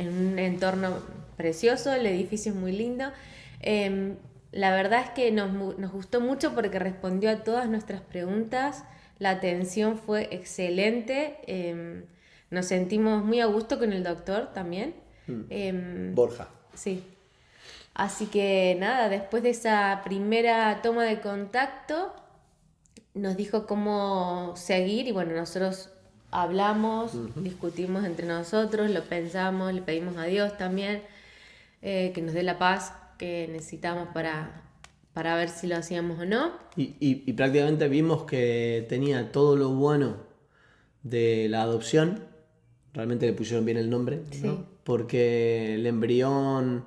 en 0.00 0.08
un 0.08 0.38
entorno 0.38 0.98
precioso, 1.36 1.92
el 1.92 2.06
edificio 2.06 2.52
es 2.52 2.58
muy 2.58 2.72
lindo. 2.72 3.12
Em, 3.60 4.16
la 4.52 4.70
verdad 4.72 5.02
es 5.04 5.10
que 5.10 5.30
nos, 5.30 5.50
gustó 5.92 6.20
mucho 6.20 6.54
porque 6.54 6.78
respondió 6.78 7.30
a 7.30 7.36
todas 7.44 7.68
nuestras 7.68 8.00
preguntas, 8.00 8.84
la 9.18 9.30
atención 9.30 9.98
fue 9.98 10.28
excelente, 10.32 11.38
em, 11.46 12.04
nos 12.50 12.66
sentimos 12.66 13.24
muy 13.24 13.40
a 13.40 13.46
gusto 13.46 13.78
con 13.78 13.92
el 13.92 14.02
doctor 14.02 14.52
también. 14.52 14.94
Hmm. 15.26 15.42
Em, 15.50 16.14
Borja. 16.14 16.48
Sí. 16.74 17.04
Así 17.94 18.26
que 18.26 18.76
nada, 18.78 19.08
después 19.08 19.42
de 19.42 19.50
esa 19.50 20.00
primera 20.04 20.80
toma 20.82 21.04
de 21.04 21.20
contacto, 21.20 22.14
nos 23.14 23.36
dijo 23.36 23.66
cómo 23.66 24.54
seguir 24.56 25.06
y 25.06 25.12
bueno, 25.12 25.34
nosotros 25.34 25.90
hablamos, 26.30 27.12
discutimos 27.36 28.04
entre 28.04 28.26
nosotros, 28.26 28.90
lo 28.90 29.02
pensamos, 29.04 29.72
le 29.72 29.82
pedimos 29.82 30.16
a 30.16 30.24
Dios 30.24 30.56
también 30.56 31.02
eh, 31.82 32.12
que 32.14 32.22
nos 32.22 32.34
dé 32.34 32.42
la 32.42 32.58
paz 32.58 32.92
que 33.18 33.48
necesitamos 33.52 34.08
para, 34.14 34.62
para 35.12 35.34
ver 35.36 35.48
si 35.48 35.66
lo 35.66 35.76
hacíamos 35.76 36.18
o 36.20 36.24
no. 36.24 36.52
Y, 36.76 36.94
y, 37.00 37.32
prácticamente 37.32 37.88
vimos 37.88 38.24
que 38.24 38.86
tenía 38.88 39.32
todo 39.32 39.56
lo 39.56 39.70
bueno 39.70 40.16
de 41.02 41.48
la 41.48 41.62
adopción, 41.62 42.24
realmente 42.94 43.26
le 43.26 43.32
pusieron 43.32 43.64
bien 43.64 43.78
el 43.78 43.90
nombre, 43.90 44.22
porque 44.84 45.74
el 45.74 45.86
embrión 45.86 46.84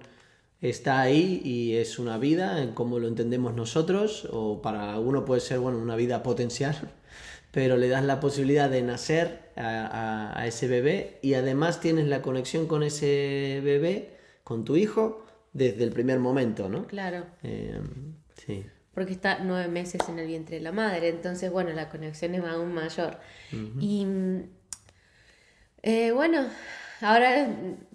está 0.62 1.02
ahí 1.02 1.42
y 1.44 1.76
es 1.76 2.00
una 2.00 2.18
vida, 2.18 2.62
en 2.62 2.72
como 2.72 3.00
lo 3.00 3.08
entendemos 3.08 3.54
nosotros, 3.54 4.28
o 4.32 4.62
para 4.62 4.94
alguno 4.94 5.26
puede 5.26 5.42
ser 5.42 5.60
bueno, 5.60 5.78
una 5.78 5.96
vida 5.96 6.24
potencial, 6.24 6.92
pero 7.54 7.78
le 7.78 7.88
das 7.88 8.04
la 8.04 8.20
posibilidad 8.20 8.68
de 8.68 8.82
nacer 8.82 9.52
a, 9.56 10.34
a 10.36 10.48
ese 10.48 10.68
bebé 10.68 11.20
y 11.22 11.36
además 11.36 11.80
tienes 11.80 12.08
la 12.08 12.24
conexión 12.24 12.66
con 12.66 12.82
ese 12.82 13.62
bebé, 13.64 14.18
con 14.44 14.66
tu 14.66 14.76
hijo, 14.76 15.24
desde 15.54 15.84
el 15.84 15.92
primer 15.92 16.20
momento, 16.20 16.68
¿no? 16.68 16.88
Claro. 16.88 17.26
Eh, 17.44 17.80
sí. 18.46 18.66
Porque 18.96 19.14
está 19.14 19.40
nueve 19.44 19.68
meses 19.68 20.02
en 20.10 20.18
el 20.20 20.28
vientre 20.28 20.58
de 20.58 20.64
la 20.64 20.72
madre, 20.72 21.10
entonces, 21.10 21.52
bueno, 21.52 21.72
la 21.74 21.90
conexión 21.90 22.36
es 22.36 22.44
aún 22.44 22.74
mayor. 22.74 23.20
Y 23.80 24.08
eh, 25.84 26.12
bueno, 26.12 26.48
ahora 27.04 27.48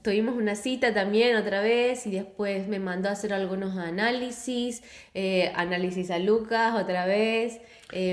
tuvimos 0.02 0.36
una 0.36 0.54
cita 0.54 0.94
también 0.94 1.36
otra 1.36 1.60
vez 1.60 2.06
y 2.06 2.10
después 2.10 2.68
me 2.68 2.78
mandó 2.78 3.08
a 3.08 3.12
hacer 3.12 3.32
algunos 3.32 3.76
análisis, 3.76 4.82
eh, 5.14 5.50
análisis 5.54 6.10
a 6.10 6.18
Lucas 6.18 6.80
otra 6.80 7.06
vez. 7.06 7.60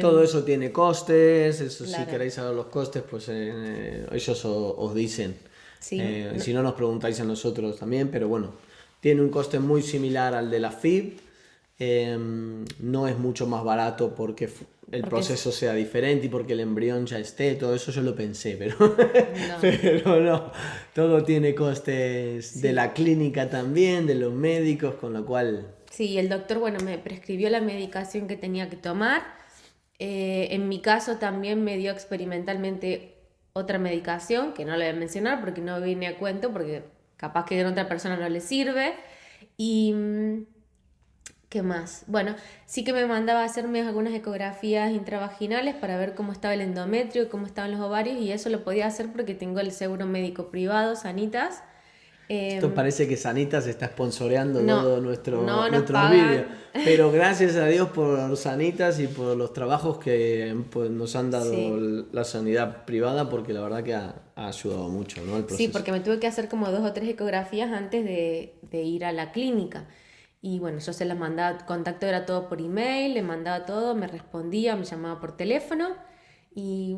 Todo 0.01 0.23
eso 0.23 0.43
tiene 0.43 0.71
costes, 0.71 1.59
eso 1.59 1.85
si 1.85 2.05
queréis 2.05 2.35
saber 2.35 2.55
los 2.55 2.67
costes, 2.67 3.03
pues 3.09 3.29
ellos 3.29 4.45
os, 4.45 4.95
dicen. 4.95 5.35
Sí, 5.79 6.01
Si 6.39 6.53
no 6.53 6.63
nos 6.63 6.73
preguntáis 6.73 7.19
a 7.19 7.25
nosotros 7.25 7.77
también, 7.77 8.09
pero 8.09 8.27
bueno, 8.27 8.53
tiene 9.01 9.21
un 9.21 9.29
coste 9.29 9.59
muy 9.59 9.81
similar 9.81 10.33
al 10.33 10.49
de 10.49 10.59
la 10.59 10.71
FIB. 10.71 11.24
Em, 11.77 12.63
no 12.79 13.07
es 13.07 13.17
mucho 13.17 13.47
más 13.47 13.63
barato 13.65 14.15
porque 14.15 14.49
el 14.91 15.01
proceso 15.03 15.51
sea 15.51 15.73
diferente 15.73 16.27
y 16.27 16.29
porque 16.29 16.53
el 16.53 16.61
embrión 16.61 17.05
ya 17.05 17.19
esté, 17.19 17.55
todo 17.55 17.75
eso 17.75 17.91
yo 17.91 18.01
lo 18.01 18.15
pensé, 18.15 18.55
pero 18.57 18.77
no, 18.79 19.57
pero 19.61 20.21
no. 20.21 20.51
todo 20.93 21.23
tiene 21.23 21.53
costes 21.53 22.61
de 22.61 22.71
la 22.71 22.93
clínica 22.93 23.49
también, 23.49 24.07
de 24.07 24.15
los 24.15 24.33
médicos, 24.33 24.95
con 24.95 25.13
lo 25.13 25.25
cual... 25.25 25.67
Sí, 25.91 26.17
el 26.17 26.29
doctor, 26.29 26.59
bueno, 26.59 26.79
me 26.83 26.97
prescribió 26.97 27.49
la 27.49 27.59
medicación 27.59 28.27
que 28.27 28.37
tenía 28.37 28.69
que 28.69 28.77
tomar. 28.77 29.23
Eh, 29.99 30.49
en 30.51 30.69
mi 30.69 30.81
caso 30.81 31.17
también 31.17 31.63
me 31.63 31.77
dio 31.77 31.91
experimentalmente 31.91 33.15
otra 33.53 33.79
medicación, 33.79 34.53
que 34.53 34.65
no 34.65 34.77
le 34.77 34.85
voy 34.85 34.95
a 34.95 34.99
mencionar 34.99 35.41
porque 35.41 35.61
no 35.61 35.81
vine 35.81 36.07
a 36.07 36.17
cuento, 36.17 36.51
porque 36.51 36.83
capaz 37.17 37.45
que 37.45 37.61
a 37.61 37.67
otra 37.67 37.87
persona 37.87 38.17
no 38.17 38.29
le 38.29 38.41
sirve. 38.41 38.93
Y 39.57 39.93
mm, 39.93 40.54
¿Qué 41.55 41.61
más? 41.61 42.03
Bueno, 42.07 42.35
sí 42.65 42.83
que 42.83 42.91
me 42.91 43.05
mandaba 43.05 43.39
a 43.39 43.45
hacerme 43.45 43.79
algunas 43.79 44.13
ecografías 44.13 44.91
intravaginales 44.91 45.73
para 45.73 45.97
ver 45.97 46.13
cómo 46.13 46.33
estaba 46.33 46.53
el 46.53 46.59
endometrio 46.59 47.29
cómo 47.29 47.45
estaban 47.45 47.71
los 47.71 47.79
ovarios 47.79 48.17
y 48.19 48.33
eso 48.33 48.49
lo 48.49 48.65
podía 48.65 48.87
hacer 48.87 49.07
porque 49.13 49.35
tengo 49.35 49.61
el 49.61 49.71
seguro 49.71 50.05
médico 50.05 50.47
privado, 50.47 50.97
Sanitas. 50.97 51.63
Esto 52.27 52.65
Em, 52.65 52.73
parece 52.73 53.07
que 53.07 53.15
Sanitas 53.15 53.67
está 53.67 53.87
sponsoreando 53.87 54.61
no, 54.61 54.81
todo 54.81 54.99
nuestro, 54.99 55.43
no 55.43 55.69
nuestros 55.69 56.11
vídeos. 56.11 56.43
Pero 56.73 57.09
gracias 57.09 57.55
a 57.55 57.67
Dios 57.67 57.87
por 57.87 58.35
Sanitas 58.35 58.99
y 58.99 59.07
por 59.07 59.37
los 59.37 59.53
trabajos 59.53 59.97
que 59.97 60.53
pues, 60.71 60.89
nos 60.91 61.15
han 61.15 61.31
dado 61.31 61.53
Sí. 61.53 62.05
la 62.11 62.25
sanidad 62.25 62.83
privada, 62.83 63.29
porque 63.29 63.53
la 63.53 63.61
verdad 63.61 63.81
que 63.81 63.93
ha, 63.93 64.15
ha 64.35 64.47
ayudado 64.49 64.89
mucho 64.89 65.21
¿no? 65.21 65.37
el 65.37 65.45
proceso. 65.45 65.57
Sí, 65.57 65.69
porque 65.69 65.93
me 65.93 66.01
tuve 66.01 66.19
que 66.19 66.27
hacer 66.27 66.49
como 66.49 66.69
dos 66.69 66.83
o 66.85 66.91
tres 66.91 67.07
ecografías 67.07 67.71
antes 67.71 68.03
de, 68.03 68.55
de 68.69 68.81
ir 68.83 69.05
a 69.05 69.13
la 69.13 69.31
clínica. 69.31 69.85
Y 70.47 70.59
bueno, 70.59 70.77
yo 70.77 70.93
se 70.93 71.05
las 71.05 71.17
mandaba, 71.17 71.65
contacto 71.65 72.05
era 72.05 72.27
todo 72.27 72.47
por 72.47 72.61
email, 72.61 73.15
le 73.15 73.23
mandaba 73.23 73.65
todo, 73.65 73.95
me 73.95 74.05
respondía, 74.05 74.75
me 74.75 74.85
llamaba 74.85 75.19
por 75.19 75.35
teléfono 75.35 75.95
y 76.53 76.97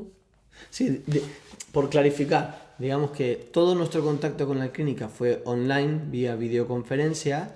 Sí, 0.69 1.01
de- 1.07 1.23
por 1.71 1.89
clarificar, 1.89 2.73
digamos 2.77 3.11
que 3.11 3.35
todo 3.53 3.73
nuestro 3.73 4.03
contacto 4.03 4.47
con 4.47 4.59
la 4.59 4.73
clínica 4.73 5.07
fue 5.07 5.41
online, 5.45 6.01
vía 6.09 6.35
videoconferencia 6.35 7.55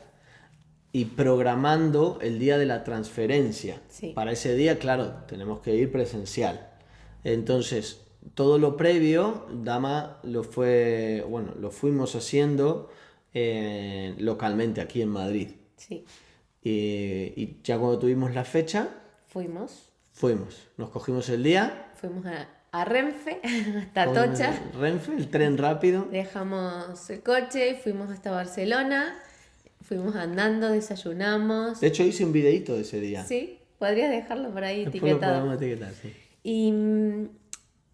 y 0.94 1.04
programando 1.06 2.20
el 2.22 2.40
día 2.40 2.58
de 2.58 2.66
la 2.68 2.86
transferencia. 2.86 3.82
Sí. 3.90 4.14
Para 4.14 4.32
ese 4.32 4.56
día, 4.56 4.80
claro, 4.80 5.16
tenemos 5.28 5.60
que 5.60 5.76
ir 5.76 5.92
presencial. 5.92 6.70
Entonces, 7.26 8.00
todo 8.34 8.58
lo 8.60 8.78
previo, 8.78 9.46
Dama 9.52 10.20
lo 10.24 10.44
fue, 10.44 11.26
bueno, 11.30 11.54
lo 11.60 11.70
fuimos 11.70 12.16
haciendo 12.16 12.90
eh, 13.34 14.16
localmente 14.20 14.80
aquí 14.80 15.02
en 15.02 15.10
Madrid. 15.10 15.50
Sí, 15.88 16.06
Y, 16.64 17.34
y 17.36 17.60
ya 17.64 17.78
cuando 17.78 17.98
tuvimos 18.00 18.34
la 18.34 18.44
fecha, 18.44 18.88
fuimos, 19.28 19.90
fuimos. 20.12 20.68
Nos 20.78 20.90
cogimos 20.90 21.28
el 21.30 21.44
día, 21.44 21.92
fuimos 21.96 22.26
a, 22.26 22.48
a 22.72 22.86
Renfe, 22.86 23.42
hasta 23.80 24.14
Tocha, 24.14 24.54
Renfe, 24.80 25.16
el 25.16 25.30
tren 25.30 25.58
rápido. 25.58 26.08
dejamos 26.12 27.10
el 27.10 27.22
coche, 27.24 27.76
fuimos 27.82 28.12
hasta 28.12 28.32
Barcelona, 28.32 29.16
fuimos 29.82 30.16
andando, 30.16 30.70
desayunamos. 30.70 31.80
De 31.82 31.88
hecho, 31.88 32.04
hice 32.04 32.24
un 32.26 32.32
videito 32.34 32.76
de 32.76 32.82
ese 32.82 33.00
día. 33.00 33.26
Sí, 33.26 33.60
podrías 33.80 34.10
dejarlo 34.12 34.52
por 34.52 34.64
ahí 34.64 34.86
Después 34.86 35.02
lo 35.02 35.08
etiquetado. 35.10 35.40
podemos 35.42 35.62
etiquetar, 35.62 35.94
sí. 36.02 36.14
Y 36.44 36.74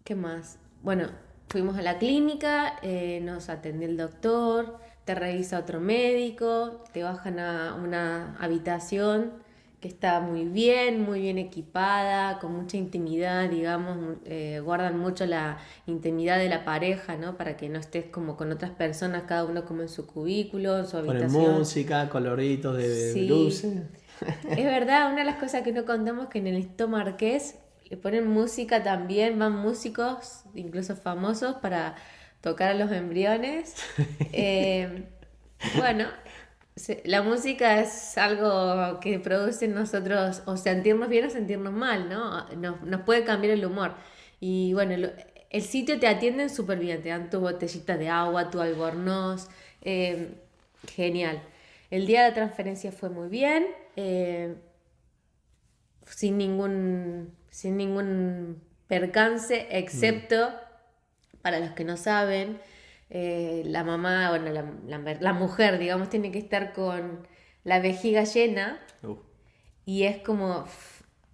¿qué 0.04 0.14
más? 0.14 0.58
Bueno, 0.82 1.08
fuimos 1.48 1.76
a 1.78 1.82
la 1.82 1.98
clínica, 1.98 2.78
eh, 2.82 3.20
nos 3.22 3.48
atendió 3.48 3.88
el 3.88 3.96
doctor, 3.96 4.78
te 5.08 5.14
revisa 5.14 5.58
otro 5.58 5.80
médico, 5.80 6.84
te 6.92 7.02
bajan 7.02 7.38
a 7.38 7.74
una 7.82 8.36
habitación 8.40 9.32
que 9.80 9.88
está 9.88 10.20
muy 10.20 10.44
bien, 10.44 11.00
muy 11.00 11.20
bien 11.22 11.38
equipada, 11.38 12.38
con 12.40 12.52
mucha 12.54 12.76
intimidad, 12.76 13.48
digamos, 13.48 14.18
eh, 14.26 14.60
guardan 14.62 14.98
mucho 14.98 15.24
la 15.24 15.56
intimidad 15.86 16.36
de 16.36 16.50
la 16.50 16.62
pareja, 16.66 17.16
¿no? 17.16 17.38
Para 17.38 17.56
que 17.56 17.70
no 17.70 17.78
estés 17.78 18.04
como 18.10 18.36
con 18.36 18.52
otras 18.52 18.72
personas, 18.72 19.22
cada 19.22 19.44
uno 19.46 19.64
como 19.64 19.80
en 19.80 19.88
su 19.88 20.06
cubículo, 20.06 20.78
en 20.78 20.86
su 20.86 20.98
Ponen 20.98 21.12
habitación. 21.12 21.54
música, 21.58 22.08
coloritos 22.10 22.76
de 22.76 23.12
Sí. 23.14 23.26
luces. 23.28 23.82
Es 24.56 24.64
verdad, 24.66 25.06
una 25.12 25.20
de 25.20 25.24
las 25.24 25.36
cosas 25.36 25.62
que 25.62 25.72
no 25.72 25.86
contamos 25.86 26.24
es 26.24 26.30
que 26.30 26.38
en 26.40 26.48
el 26.48 26.58
Hito 26.58 26.86
Marqués 26.88 27.54
le 27.88 27.96
ponen 27.96 28.26
música 28.28 28.82
también, 28.82 29.38
van 29.38 29.52
músicos, 29.56 30.42
incluso 30.54 30.96
famosos, 30.96 31.54
para 31.62 31.94
tocar 32.50 32.70
a 32.70 32.74
los 32.74 32.90
embriones. 32.92 33.74
Eh, 34.32 35.04
bueno, 35.76 36.06
la 37.04 37.22
música 37.22 37.80
es 37.80 38.16
algo 38.18 39.00
que 39.00 39.18
produce 39.18 39.64
en 39.64 39.74
nosotros 39.74 40.42
o 40.46 40.56
sentirnos 40.56 41.08
bien 41.08 41.26
o 41.26 41.30
sentirnos 41.30 41.72
mal, 41.72 42.08
¿no? 42.08 42.48
Nos, 42.56 42.82
nos 42.82 43.00
puede 43.02 43.24
cambiar 43.24 43.54
el 43.54 43.64
humor. 43.64 43.94
Y 44.40 44.72
bueno, 44.74 45.10
el 45.50 45.62
sitio 45.62 45.98
te 45.98 46.06
atienden 46.06 46.50
súper 46.50 46.78
bien, 46.78 47.02
te 47.02 47.08
dan 47.08 47.30
tu 47.30 47.40
botellita 47.40 47.96
de 47.96 48.08
agua, 48.08 48.50
tu 48.50 48.60
albornoz, 48.60 49.48
eh, 49.82 50.34
genial. 50.94 51.42
El 51.90 52.06
día 52.06 52.22
de 52.22 52.28
la 52.28 52.34
transferencia 52.34 52.92
fue 52.92 53.08
muy 53.08 53.28
bien, 53.28 53.66
eh, 53.96 54.54
sin 56.04 56.36
ningún, 56.38 57.34
sin 57.50 57.76
ningún 57.76 58.62
percance, 58.86 59.66
excepto, 59.70 60.50
para 61.42 61.60
los 61.60 61.70
que 61.72 61.84
no 61.84 61.96
saben, 61.96 62.58
eh, 63.10 63.62
la 63.66 63.84
mamá, 63.84 64.30
bueno, 64.30 64.50
la, 64.52 64.64
la- 64.98 65.14
la 65.20 65.32
mujer, 65.32 65.78
digamos, 65.78 66.10
tiene 66.10 66.30
que 66.30 66.38
estar 66.38 66.72
con 66.72 67.26
la 67.64 67.80
vejiga 67.80 68.24
llena 68.24 68.80
Uh, 69.02 69.16
y 69.86 70.04
es 70.04 70.18
como, 70.18 70.64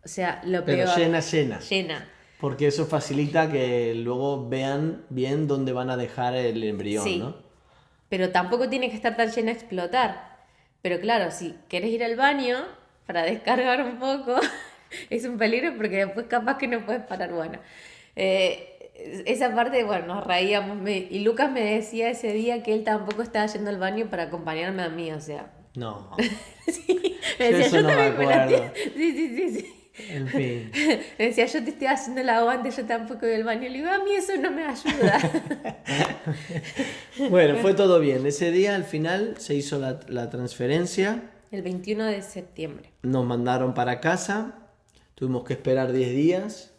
o 0.05 0.09
sea, 0.09 0.41
lo 0.45 0.65
Pero 0.65 0.85
peor. 0.85 0.99
llena, 0.99 1.21
llena. 1.21 1.59
Llena. 1.61 2.09
Porque 2.41 2.67
eso 2.67 2.85
facilita 2.87 3.51
que 3.51 3.95
luego 3.95 4.49
vean 4.49 5.05
bien 5.09 5.47
dónde 5.49 5.73
van 5.73 5.89
a 5.91 5.97
dejar 5.97 6.35
el 6.35 6.63
embrión, 6.63 7.05
Sí. 7.05 7.19
¿no? 7.19 7.37
Pero 8.11 8.31
tampoco 8.31 8.69
tiene 8.69 8.91
que 8.91 8.97
estar 8.97 9.17
tan 9.17 9.31
llena 9.31 9.51
a 9.51 9.55
explotar. 9.55 10.35
Pero 10.83 11.01
claro, 11.01 11.31
si 11.31 11.57
querés 11.69 11.91
ir 11.91 12.05
al 12.05 12.17
baño 12.17 12.59
para 13.07 13.23
descargar 13.33 13.83
un 13.83 13.99
poco, 13.99 14.37
es 15.11 15.25
un 15.25 15.39
peligro 15.39 15.75
porque 15.77 16.05
después 16.05 16.27
capaz 16.27 16.59
que 16.59 16.69
no 16.69 16.85
puedes 16.85 17.03
parar. 17.03 17.33
Bueno, 17.33 17.59
eh, 18.15 18.74
esa 18.95 19.55
parte, 19.55 19.85
bueno, 19.85 20.07
nos 20.15 20.27
reíamos. 20.27 20.77
me- 20.77 20.99
y 21.11 21.21
Lucas 21.21 21.51
me 21.51 21.61
decía 21.63 22.11
ese 22.11 22.33
día 22.33 22.63
que 22.63 22.75
él 22.75 22.85
tampoco 22.85 23.23
estaba 23.23 23.47
yendo 23.47 23.71
al 23.71 23.79
baño 23.79 24.07
para 24.11 24.25
acompañarme 24.25 24.83
a 24.83 24.89
mí, 24.89 25.13
o 25.13 25.21
sea. 25.21 25.53
No. 25.77 26.11
Sí, 26.67 27.17
me 27.39 27.53
decía, 27.53 27.69
yo 27.69 27.83
no 27.83 27.89
también 27.89 28.17
me 28.17 28.25
la 28.27 28.49
Sí, 28.75 28.93
sí, 28.97 29.37
sí, 29.37 29.51
sí. 29.61 29.75
En 30.09 30.27
fin. 30.27 30.73
Me 31.19 31.27
decía, 31.27 31.45
yo 31.47 31.63
te 31.63 31.71
estoy 31.71 31.87
haciendo 31.87 32.21
el 32.23 32.29
aguante, 32.31 32.71
yo 32.71 32.85
tampoco 32.85 33.21
voy 33.27 33.35
al 33.35 33.45
baño. 33.45 33.69
Le 33.69 33.79
digo, 33.79 33.91
a 33.91 33.99
mí 33.99 34.13
eso 34.17 34.33
no 34.41 34.51
me 34.51 34.65
ayuda. 34.65 35.19
Bueno, 37.31 37.57
fue 37.59 37.75
todo 37.75 38.01
bien. 38.01 38.27
Ese 38.27 38.51
día 38.51 38.75
al 38.75 38.85
final 38.85 39.35
se 39.39 39.55
hizo 39.55 39.79
la, 39.79 40.01
la 40.09 40.31
transferencia. 40.31 41.31
El 41.53 41.63
21 41.63 42.07
de 42.07 42.23
septiembre. 42.23 42.91
Nos 43.03 43.25
mandaron 43.25 43.75
para 43.75 44.01
casa. 44.01 44.59
Tuvimos 45.15 45.45
que 45.45 45.53
esperar 45.53 45.93
10 45.93 46.11
días. 46.11 46.74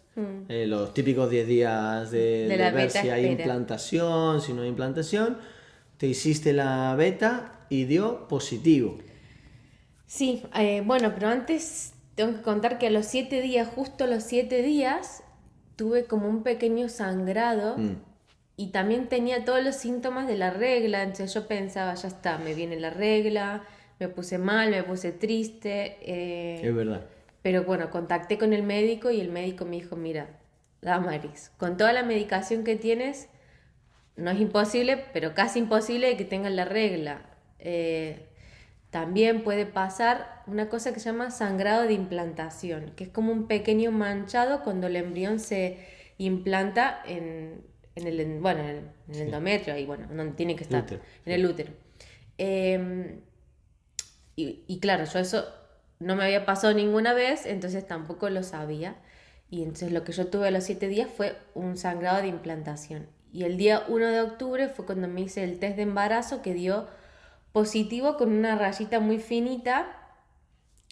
Eh, 0.50 0.66
los 0.68 0.94
típicos 0.94 1.30
10 1.30 1.48
días 1.48 2.12
de, 2.12 2.44
Mm. 2.46 2.50
De 2.50 2.58
de 2.58 2.64
la 2.64 2.72
ver 2.72 2.90
si 2.92 3.10
hay 3.10 3.26
implantación, 3.26 4.42
si 4.42 4.54
no 4.54 4.62
hay 4.62 4.70
implantación. 4.70 5.38
Te 5.98 6.08
hiciste 6.08 6.54
la 6.54 6.96
beta 6.96 7.66
y 7.70 7.86
dio 7.86 8.28
positivo. 8.28 8.98
Sí, 10.08 10.44
eh, 10.58 10.82
bueno, 10.86 11.12
pero 11.14 11.28
antes 11.30 11.94
tengo 12.16 12.34
que 12.36 12.42
contar 12.42 12.78
que 12.78 12.88
a 12.88 12.92
los 12.92 13.06
siete 13.06 13.42
días, 13.42 13.68
justo 13.68 14.04
a 14.04 14.08
los 14.08 14.24
siete 14.24 14.62
días, 14.62 15.24
tuve 15.76 16.06
como 16.06 16.30
un 16.30 16.44
pequeño 16.44 16.88
sangrado 16.90 17.78
Mm. 17.78 17.96
y 18.58 18.68
también 18.68 19.08
tenía 19.08 19.44
todos 19.44 19.64
los 19.64 19.76
síntomas 19.76 20.28
de 20.28 20.38
la 20.38 20.50
regla. 20.52 21.02
Entonces 21.04 21.34
yo 21.34 21.48
pensaba, 21.48 21.94
ya 21.96 22.08
está, 22.08 22.38
me 22.38 22.54
viene 22.54 22.80
la 22.80 22.90
regla, 22.92 23.64
me 24.00 24.08
puse 24.08 24.38
mal, 24.38 24.70
me 24.72 24.84
puse 24.84 25.12
triste. 25.12 25.98
eh, 26.02 26.62
Es 26.64 26.76
verdad. 26.76 27.06
Pero 27.46 27.64
bueno, 27.64 27.92
contacté 27.92 28.40
con 28.40 28.54
el 28.54 28.64
médico 28.64 29.12
y 29.12 29.22
el 29.22 29.30
médico 29.30 29.66
me 29.66 29.76
dijo, 29.76 29.96
mira, 29.96 30.40
Damaris, 30.82 31.52
con 31.60 31.78
toda 31.78 31.94
la 31.94 32.02
medicación 32.02 32.64
que 32.64 32.76
tienes, 32.76 33.30
no 34.18 34.32
es 34.32 34.40
imposible, 34.40 35.06
pero 35.14 35.34
casi 35.36 35.60
imposible 35.60 36.18
que 36.18 36.26
tengas 36.26 36.54
la 36.54 36.66
regla. 36.66 37.22
Eh, 37.60 38.28
también 38.92 39.44
puede 39.44 39.66
pasar 39.68 40.44
una 40.48 40.70
cosa 40.70 40.94
que 40.94 41.00
se 41.02 41.12
llama 41.12 41.32
sangrado 41.32 41.84
de 41.84 41.94
implantación, 41.94 42.92
que 42.96 43.06
es 43.06 43.10
como 43.12 43.32
un 43.34 43.48
pequeño 43.48 43.92
manchado 43.92 44.64
cuando 44.64 44.88
el 44.88 44.98
embrión 44.98 45.40
se 45.40 45.80
implanta 46.18 47.02
en, 47.08 47.64
en 47.96 48.08
el, 48.08 48.20
en- 48.22 48.42
bueno, 48.42 48.62
en 48.62 48.70
el, 48.70 48.78
en 49.10 49.16
el 49.16 49.22
endometrio, 49.24 49.76
ahí, 49.76 49.86
bueno, 49.86 50.08
donde 50.10 50.36
tiene 50.36 50.56
que 50.56 50.64
estar, 50.64 50.84
Útero, 50.84 51.02
en 51.26 51.34
el 51.34 51.46
útero. 51.46 51.74
Em, 52.38 53.22
y, 54.36 54.64
y 54.68 54.80
claro, 54.80 55.06
yo 55.06 55.20
eso 55.20 55.46
no 56.00 56.16
me 56.16 56.26
había 56.26 56.46
pasado 56.46 56.74
ninguna 56.74 57.14
vez, 57.14 57.46
entonces 57.46 57.88
tampoco 57.88 58.30
lo 58.30 58.44
sabía. 58.44 58.96
Y 59.50 59.62
entonces 59.62 59.92
lo 59.92 60.04
que 60.04 60.12
yo 60.12 60.28
tuve 60.28 60.48
a 60.48 60.52
los 60.52 60.64
siete 60.64 60.88
días 60.88 61.10
fue 61.10 61.38
un 61.54 61.78
sangrado 61.78 62.22
de 62.22 62.28
implantación. 62.28 63.08
Y 63.32 63.44
el 63.44 63.58
día 63.58 63.84
1 63.88 64.08
de 64.08 64.22
octubre 64.22 64.70
fue 64.70 64.86
cuando 64.86 65.08
me 65.08 65.22
hice 65.22 65.44
el 65.44 65.60
test 65.60 65.76
de 65.76 65.84
embarazo 65.84 66.42
que 66.42 66.54
dio 66.54 66.88
positivo 67.52 68.18
con 68.18 68.32
una 68.32 68.56
rayita 68.56 69.00
muy 69.00 69.20
finita. 69.20 69.88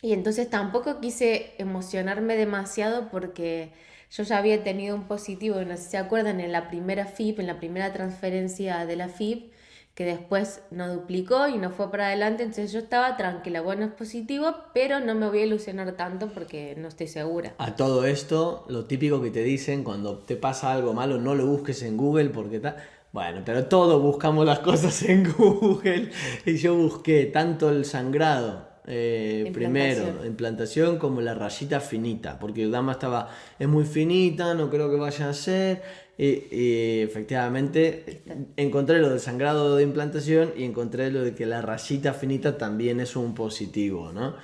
Y 0.02 0.14
entonces 0.14 0.50
tampoco 0.50 1.00
quise 1.00 1.54
emocionarme 1.58 2.36
demasiado 2.36 3.10
porque 3.10 3.74
yo 4.12 4.24
ya 4.24 4.38
había 4.38 4.64
tenido 4.64 4.96
un 4.96 5.08
positivo, 5.08 5.62
no 5.62 5.76
sé 5.76 5.84
si 5.84 5.90
se 5.92 5.98
acuerdan, 5.98 6.40
en 6.40 6.52
la 6.52 6.68
primera 6.68 7.06
FIP, 7.06 7.40
en 7.40 7.48
la 7.48 7.58
primera 7.58 7.94
transferencia 7.94 8.86
de 8.86 8.96
la 8.96 9.10
FIP, 9.10 9.52
que 9.96 10.06
después 10.06 10.62
no 10.72 10.92
duplicó 10.92 11.48
y 11.48 11.58
no 11.58 11.70
fue 11.70 11.92
para 11.92 12.08
adelante, 12.08 12.44
entonces 12.44 12.72
yo 12.72 12.80
estaba 12.80 13.16
tranquila, 13.16 13.62
bueno, 13.62 13.86
es 13.86 13.92
positivo, 13.92 14.56
pero 14.74 15.00
no 15.00 15.14
me 15.14 15.28
voy 15.30 15.40
a 15.40 15.46
ilusionar 15.46 15.92
tanto 15.94 16.30
porque 16.30 16.76
no 16.78 16.88
estoy 16.88 17.08
segura. 17.08 17.54
A 17.60 17.76
todo 17.76 18.06
esto, 18.06 18.66
lo 18.68 18.86
típico 18.86 19.22
que 19.22 19.30
te 19.30 19.44
dicen 19.44 19.84
cuando 19.84 20.18
te 20.18 20.36
pasa 20.36 20.74
algo 20.74 20.94
malo, 20.94 21.20
no 21.20 21.36
lo 21.36 21.46
busques 21.46 21.84
en 21.84 21.98
Google 21.98 22.30
porque 22.30 22.60
tal. 22.60 22.78
Bueno, 23.12 23.44
pero 23.46 23.68
todos 23.68 24.02
buscamos 24.02 24.44
las 24.46 24.60
cosas 24.62 25.04
en 25.04 25.32
Google. 25.32 26.10
Y 26.46 26.58
yo 26.58 26.76
busqué 26.76 27.26
tanto 27.26 27.70
el 27.70 27.86
sangrado 27.86 28.73
eh, 28.86 29.44
Implantación. 29.48 29.54
primero, 29.54 30.26
implantación 30.26 30.98
como 30.98 31.22
la 31.22 31.34
rayita 31.34 31.80
finita, 31.80 32.38
porque 32.40 32.68
Dama 32.68 32.94
estaba, 32.94 33.30
es 33.60 33.68
muy 33.68 33.86
finita, 33.86 34.54
no 34.54 34.70
creo 34.70 34.90
que 34.90 34.98
vaya 34.98 35.30
a 35.30 35.34
ser. 35.34 35.82
Y, 36.18 36.26
y 36.56 37.02
efectivamente 37.02 38.22
encontré 38.56 39.00
lo 39.00 39.10
del 39.10 39.20
sangrado 39.20 39.76
de 39.76 39.84
implantación 39.84 40.54
y 40.56 40.64
encontré 40.64 41.12
lo 41.12 41.24
de 41.24 41.34
que 41.34 41.46
la 41.48 41.62
rayita 41.62 42.14
finita 42.14 42.58
también 42.58 43.00
es 43.00 43.16
un 43.16 43.34
positivo, 43.34 44.12
¿no? 44.12 44.36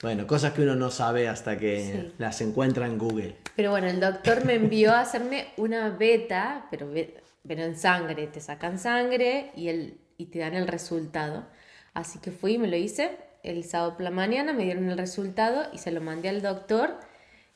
Bueno, 0.00 0.28
cosas 0.28 0.52
que 0.52 0.62
uno 0.62 0.76
no 0.76 0.92
sabe 0.92 1.26
hasta 1.26 1.58
que 1.58 1.80
Sí. 1.80 2.12
las 2.18 2.40
encuentra 2.40 2.86
en 2.86 2.98
Google. 2.98 3.34
Pero 3.56 3.72
bueno, 3.72 3.88
el 3.88 3.98
doctor 3.98 4.44
me 4.44 4.54
envió 4.54 4.92
a 4.92 5.00
hacerme 5.00 5.48
una 5.56 5.90
beta, 5.90 6.66
pero, 6.70 6.88
pero 7.46 7.62
en 7.64 7.76
sangre. 7.76 8.28
Te 8.28 8.40
sacan 8.40 8.78
sangre 8.78 9.50
y, 9.56 9.66
el, 9.68 9.98
y 10.16 10.26
te 10.26 10.38
dan 10.38 10.54
el 10.54 10.68
resultado. 10.68 11.46
Así 11.94 12.20
que 12.20 12.30
fui 12.30 12.52
y 12.54 12.58
me 12.58 12.68
lo 12.68 12.76
hice. 12.76 13.10
El 13.48 13.64
sábado 13.64 13.94
por 13.94 14.02
la 14.02 14.10
mañana 14.10 14.52
me 14.52 14.64
dieron 14.64 14.90
el 14.90 14.98
resultado 14.98 15.62
y 15.72 15.78
se 15.78 15.90
lo 15.90 16.02
mandé 16.02 16.28
al 16.28 16.42
doctor. 16.42 16.96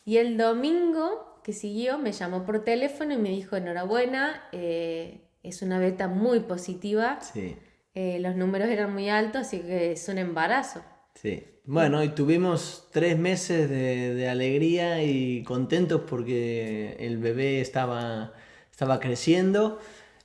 Y 0.07 0.17
el 0.17 0.39
domingo 0.39 1.39
que 1.45 1.53
siguió 1.53 1.99
me 1.99 2.13
llamó 2.13 2.45
por 2.45 2.65
teléfono 2.65 3.13
y 3.13 3.19
me 3.19 3.29
dijo, 3.29 3.57
enhorabuena, 3.57 4.43
eh, 4.53 5.21
es 5.43 5.61
una 5.61 5.79
beta 5.79 6.09
muy 6.09 6.41
positiva. 6.41 7.21
Sí. 7.21 7.57
Eh, 7.95 8.19
los 8.21 8.37
números 8.37 8.71
eran 8.71 8.93
muy 8.93 9.11
altos, 9.11 9.43
así 9.43 9.61
que 9.61 9.93
es 9.93 10.09
un 10.09 10.17
embarazo. 10.17 10.83
Sí. 11.15 11.45
Bueno, 11.65 12.03
y 12.03 12.09
tuvimos 12.09 12.89
tres 12.91 13.19
meses 13.19 13.69
de, 13.69 14.15
de 14.15 14.29
alegría 14.31 15.05
y 15.05 15.43
contentos 15.45 16.03
porque 16.09 16.97
el 17.01 17.19
bebé 17.19 17.61
estaba, 17.61 18.33
estaba 18.71 18.99
creciendo. 18.99 19.79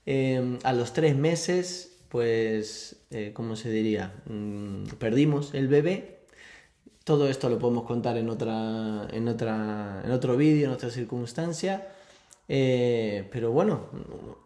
Eh, 0.06 0.60
a 0.64 0.72
los 0.72 0.94
tres 0.94 1.18
meses, 1.18 1.97
pues, 2.18 2.96
eh, 3.12 3.30
¿cómo 3.32 3.56
se 3.56 3.70
diría? 3.70 4.12
Mm, 4.26 4.86
perdimos 4.98 5.54
el 5.54 5.68
bebé. 5.68 6.18
Todo 7.04 7.30
esto 7.30 7.48
lo 7.48 7.60
podemos 7.60 7.84
contar 7.84 8.18
en 8.18 8.28
otra, 8.28 9.08
en 9.12 9.28
otra, 9.28 10.02
en 10.04 10.10
otro 10.10 10.36
vídeo, 10.36 10.66
en 10.66 10.74
otra 10.74 10.90
circunstancia. 10.90 11.90
Eh, 12.50 13.30
pero 13.32 13.52
bueno, 13.52 13.82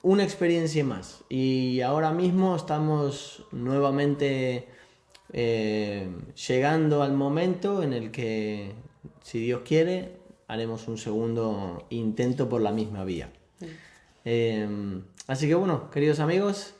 una 0.01 0.25
experiencia 0.25 0.83
más. 0.83 1.21
Y 1.29 1.79
ahora 1.79 2.11
mismo 2.11 2.57
estamos 2.57 3.45
nuevamente 3.53 4.67
eh, 5.31 6.09
llegando 6.45 7.03
al 7.03 7.13
momento 7.13 7.83
en 7.83 7.93
el 7.93 8.11
que, 8.11 8.73
si 9.23 9.39
Dios 9.39 9.61
quiere, 9.63 10.17
haremos 10.49 10.89
un 10.89 10.97
segundo 10.97 11.85
intento 11.89 12.49
por 12.49 12.59
la 12.59 12.73
misma 12.73 13.05
vía. 13.05 13.31
Eh, 14.25 14.67
así 15.27 15.47
que 15.47 15.55
bueno, 15.55 15.89
queridos 15.89 16.19
amigos, 16.19 16.75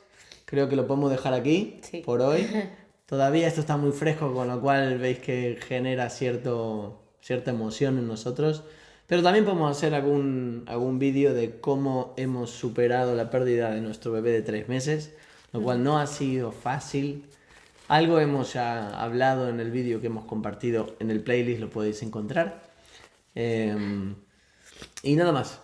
creo 0.52 0.68
que 0.68 0.76
lo 0.76 0.86
podemos 0.86 1.10
dejar 1.10 1.32
aquí 1.32 1.78
Sí. 1.80 2.02
por 2.04 2.20
hoy. 2.20 2.46
Todavía 3.06 3.48
esto 3.48 3.60
está 3.62 3.78
muy 3.78 3.90
fresco, 3.92 4.34
con 4.34 4.48
lo 4.48 4.60
cual 4.60 4.98
veis 4.98 5.18
que 5.18 5.58
genera 5.66 6.10
cierto, 6.10 7.00
cierta 7.22 7.50
emoción 7.52 7.96
en 7.98 8.06
nosotros. 8.06 8.62
Pero 9.06 9.22
también 9.22 9.46
podemos 9.46 9.74
hacer 9.74 9.94
algún, 9.94 10.64
algún 10.66 10.98
vídeo 10.98 11.32
de 11.32 11.58
cómo 11.58 12.12
hemos 12.18 12.50
superado 12.50 13.14
la 13.14 13.30
pérdida 13.30 13.70
de 13.70 13.80
nuestro 13.80 14.12
bebé 14.12 14.30
de 14.30 14.42
tres 14.42 14.68
meses, 14.68 15.14
lo 15.54 15.62
cual 15.62 15.82
no 15.82 15.98
ha 15.98 16.06
sido 16.06 16.52
fácil. 16.52 17.24
Algo 17.88 18.20
hemos 18.20 18.52
ya 18.52 18.90
hablado 19.02 19.48
en 19.48 19.58
el 19.58 19.70
vídeo 19.70 20.02
que 20.02 20.08
hemos 20.08 20.26
compartido 20.26 20.94
en 21.00 21.10
el 21.10 21.22
playlist, 21.22 21.60
lo 21.60 21.70
podéis 21.70 22.02
encontrar. 22.02 22.62
Em, 23.34 24.14
y 25.02 25.16
nada 25.16 25.32
más. 25.32 25.60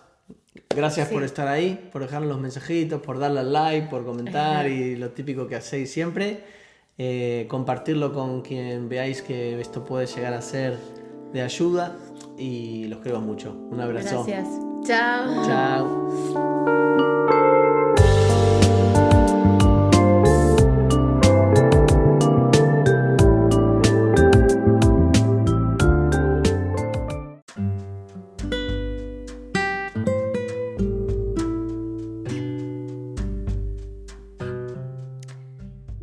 Gracias 0.75 1.09
por 1.09 1.23
estar 1.23 1.47
ahí, 1.47 1.89
por 1.91 2.01
dejar 2.01 2.21
los 2.21 2.39
mensajitos, 2.39 3.01
por 3.01 3.19
darle 3.19 3.41
al 3.41 3.53
like, 3.53 3.87
por 3.87 4.05
comentar 4.05 4.67
y 4.67 4.95
lo 4.95 5.09
típico 5.09 5.47
que 5.47 5.55
hacéis 5.55 5.91
siempre. 5.91 6.43
Eh, 6.97 7.45
compartirlo 7.49 8.11
con 8.13 8.41
quien 8.41 8.89
veáis 8.89 9.21
que 9.21 9.59
esto 9.61 9.85
puede 9.85 10.05
llegar 10.05 10.33
a 10.33 10.41
ser 10.41 10.77
de 11.31 11.41
ayuda 11.41 11.97
y 12.37 12.85
los 12.87 12.99
creo 12.99 13.21
mucho. 13.21 13.53
Un 13.53 13.79
abrazo. 13.79 14.25
Gracias. 14.25 14.47
Chao. 14.83 15.45
Chao. 15.45 16.88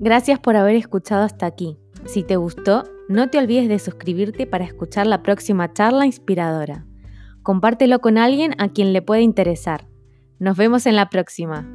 Gracias 0.06 0.38
por 0.38 0.54
haber 0.54 0.76
escuchado 0.76 1.24
hasta 1.24 1.46
aquí. 1.46 1.80
Si 2.04 2.22
te 2.22 2.36
gustó, 2.36 2.84
no 3.08 3.28
te 3.28 3.38
olvides 3.38 3.68
de 3.68 3.80
suscribirte 3.80 4.46
para 4.46 4.64
escuchar 4.64 5.04
la 5.04 5.24
próxima 5.24 5.72
charla 5.72 6.06
inspiradora. 6.06 6.86
Compártelo 7.42 7.98
con 7.98 8.16
alguien 8.16 8.54
a 8.58 8.68
quien 8.68 8.92
le 8.92 9.02
pueda 9.02 9.20
interesar. 9.20 9.88
Nos 10.38 10.56
vemos 10.56 10.86
en 10.86 10.94
la 10.94 11.10
próxima. 11.10 11.66